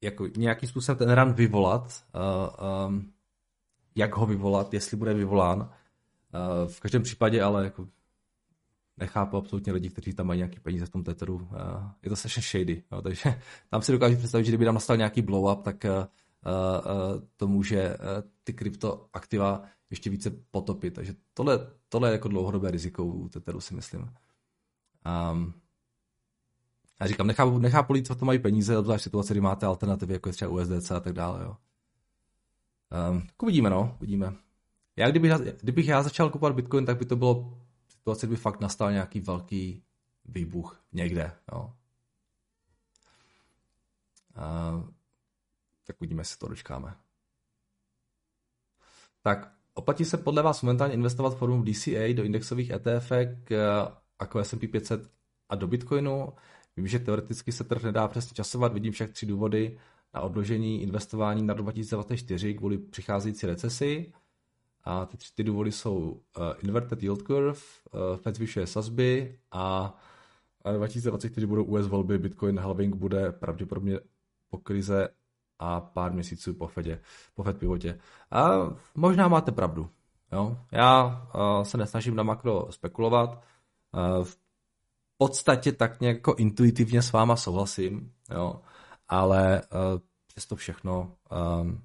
jako 0.00 0.26
nějakým 0.36 0.68
způsobem 0.68 0.98
ten 0.98 1.24
run 1.24 1.32
vyvolat, 1.32 2.04
uh, 2.14 2.88
um, 2.88 3.12
jak 4.00 4.16
ho 4.16 4.26
vyvolat, 4.26 4.74
jestli 4.74 4.96
bude 4.96 5.14
vyvolán. 5.14 5.58
Uh, 5.60 6.70
v 6.70 6.80
každém 6.80 7.02
případě 7.02 7.42
ale 7.42 7.64
jako 7.64 7.88
nechápu 8.96 9.36
absolutně 9.36 9.72
lidi, 9.72 9.90
kteří 9.90 10.12
tam 10.14 10.26
mají 10.26 10.38
nějaký 10.38 10.60
peníze 10.60 10.86
v 10.86 10.90
tom 10.90 11.04
Tetheru. 11.04 11.48
Je 12.02 12.08
to 12.08 12.16
strašně 12.16 12.42
shady, 12.42 12.82
jo, 12.92 13.02
takže 13.02 13.40
tam 13.70 13.82
si 13.82 13.92
dokážu 13.92 14.16
představit, 14.16 14.44
že 14.44 14.50
kdyby 14.50 14.64
tam 14.64 14.74
nastal 14.74 14.96
nějaký 14.96 15.22
blow 15.22 15.52
up, 15.52 15.62
tak 15.62 15.86
to 17.36 17.48
může 17.48 17.96
ty 18.44 18.52
kryptoaktiva 18.52 19.62
ještě 19.90 20.10
více 20.10 20.30
potopit. 20.50 20.94
Takže 20.94 21.14
tohle, 21.34 21.66
tohle 21.88 22.08
je 22.08 22.12
jako 22.12 22.28
dlouhodobé 22.28 22.70
riziko 22.70 23.04
u 23.04 23.28
Tetheru, 23.28 23.60
si 23.60 23.74
myslím. 23.74 24.02
Um, 25.32 25.54
já 27.00 27.06
říkám, 27.06 27.26
nechápu, 27.26 27.58
nechápu 27.58 27.92
lidi, 27.92 28.06
co 28.06 28.14
to 28.14 28.24
mají 28.24 28.38
peníze, 28.38 28.78
obzvlášť 28.78 29.04
situace, 29.04 29.34
kdy 29.34 29.40
máte 29.40 29.66
alternativy, 29.66 30.12
jako 30.12 30.28
je 30.28 30.32
třeba 30.32 30.50
USDC 30.50 30.90
a 30.90 31.00
tak 31.00 31.12
dále. 31.12 31.44
Jo. 31.44 31.56
Um, 32.90 33.20
tak 33.20 33.42
uvidíme, 33.42 33.70
no, 33.70 33.96
uvidíme. 33.98 34.34
Já 34.96 35.10
kdybych, 35.10 35.32
kdybych 35.60 35.88
já 35.88 36.02
začal 36.02 36.30
kupovat 36.30 36.54
Bitcoin, 36.54 36.86
tak 36.86 36.98
by 36.98 37.04
to 37.04 37.16
bylo 37.16 37.58
situace, 37.88 38.26
by 38.26 38.36
fakt 38.36 38.60
nastal 38.60 38.92
nějaký 38.92 39.20
velký 39.20 39.82
výbuch 40.24 40.80
někde. 40.92 41.32
Jo. 41.52 41.72
Uh, 44.36 44.88
tak 45.86 45.96
uvidíme, 46.00 46.20
jestli 46.20 46.38
to 46.38 46.48
dočkáme. 46.48 46.96
Tak, 49.22 49.52
oplatí 49.74 50.04
se 50.04 50.16
podle 50.16 50.42
vás 50.42 50.62
momentálně 50.62 50.94
investovat 50.94 51.36
formou 51.36 51.62
DCA 51.62 52.14
do 52.14 52.24
indexových 52.24 52.70
ETF 52.70 53.12
jako 54.20 54.38
S&P 54.38 54.68
500 54.68 55.10
a 55.48 55.54
do 55.54 55.66
Bitcoinu? 55.66 56.32
Vím, 56.76 56.86
že 56.86 56.98
teoreticky 56.98 57.52
se 57.52 57.64
trh 57.64 57.82
nedá 57.82 58.08
přesně 58.08 58.34
časovat, 58.34 58.72
vidím 58.72 58.92
však 58.92 59.12
tři 59.12 59.26
důvody 59.26 59.78
na 60.14 60.20
odložení 60.20 60.82
investování 60.82 61.42
na 61.42 61.54
2024 61.54 62.54
kvůli 62.54 62.78
přicházející 62.78 63.46
recesi. 63.46 64.12
A 64.84 65.06
ty 65.06 65.16
tři 65.16 65.34
ty 65.34 65.44
důvody 65.44 65.72
jsou 65.72 65.98
uh, 66.00 66.44
inverted 66.62 67.02
yield 67.02 67.22
curve, 67.22 67.50
uh, 67.50 68.16
Fed 68.16 68.36
zvyšuje 68.36 68.66
sazby 68.66 69.38
a, 69.52 69.94
a 70.64 70.72
2024 70.72 71.46
budou 71.46 71.64
US 71.64 71.86
volby, 71.86 72.18
Bitcoin 72.18 72.58
halving 72.58 72.96
bude 72.96 73.32
pravděpodobně 73.32 74.00
po 74.50 74.58
krize 74.58 75.08
a 75.58 75.80
pár 75.80 76.12
měsíců 76.12 76.54
po 76.54 76.66
Fedě, 76.66 77.00
po 77.34 77.42
Fed 77.42 77.58
pivotě. 77.58 77.98
A 78.30 78.50
možná 78.94 79.28
máte 79.28 79.52
pravdu. 79.52 79.90
Jo? 80.32 80.56
Já 80.72 81.04
uh, 81.34 81.62
se 81.62 81.78
nesnažím 81.78 82.16
na 82.16 82.22
makro 82.22 82.66
spekulovat. 82.70 83.30
Uh, 83.30 84.24
v 84.24 84.36
podstatě 85.18 85.72
tak 85.72 86.00
nějak 86.00 86.16
jako 86.16 86.34
intuitivně 86.34 87.02
s 87.02 87.12
váma 87.12 87.36
souhlasím, 87.36 88.12
jo? 88.34 88.60
Ale 89.10 89.62
uh, 89.62 90.00
přesto 90.26 90.56
všechno 90.56 91.16
um, 91.60 91.84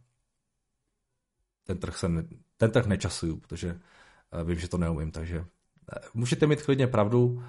ten 1.63 1.77
trh 1.77 1.97
se 1.97 2.09
ne, 2.09 2.23
ten 2.57 2.71
trh 2.71 2.85
nečasuju, 2.85 3.37
protože 3.37 3.79
uh, 4.33 4.47
vím, 4.47 4.59
že 4.59 4.67
to 4.67 4.77
neumím, 4.77 5.11
takže 5.11 5.45
můžete 6.13 6.47
mít 6.47 6.61
klidně 6.61 6.87
pravdu, 6.87 7.43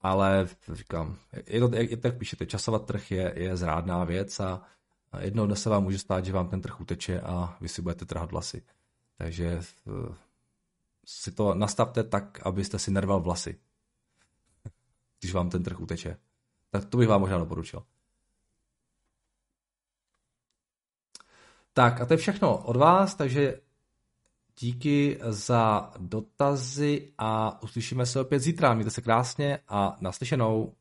ale 0.00 0.48
říkám, 0.72 1.16
je 1.46 1.60
to, 1.60 1.76
je, 1.76 1.96
tak 1.96 2.18
píšete, 2.18 2.46
časovat 2.46 2.86
trh 2.86 3.10
je, 3.10 3.32
je 3.36 3.56
zrádná 3.56 4.04
věc 4.04 4.40
a, 4.40 4.62
jednou 5.18 5.46
dne 5.46 5.56
se 5.56 5.70
vám 5.70 5.82
může 5.82 5.98
stát, 5.98 6.24
že 6.24 6.32
vám 6.32 6.48
ten 6.48 6.60
trh 6.60 6.80
uteče 6.80 7.20
a 7.20 7.56
vy 7.60 7.68
si 7.68 7.82
budete 7.82 8.04
trhat 8.04 8.30
vlasy. 8.30 8.62
Takže 9.18 9.60
si 11.04 11.32
to 11.32 11.54
nastavte 11.54 12.04
tak, 12.04 12.46
abyste 12.46 12.78
si 12.78 12.90
nerval 12.90 13.20
vlasy, 13.20 13.60
když 15.20 15.32
vám 15.32 15.50
ten 15.50 15.62
trh 15.62 15.80
uteče. 15.80 16.16
Tak 16.70 16.84
to 16.84 16.96
bych 16.96 17.08
vám 17.08 17.20
možná 17.20 17.38
doporučil. 17.38 17.82
Tak 21.72 22.00
a 22.00 22.06
to 22.06 22.12
je 22.12 22.16
všechno 22.16 22.58
od 22.64 22.76
vás, 22.76 23.14
takže 23.14 23.60
díky 24.58 25.18
za 25.22 25.92
dotazy 25.98 27.12
a 27.18 27.62
uslyšíme 27.62 28.06
se 28.06 28.20
opět 28.20 28.40
zítra. 28.40 28.74
Mějte 28.74 28.90
se 28.90 29.00
krásně 29.00 29.58
a 29.68 29.96
naslyšenou. 30.00 30.74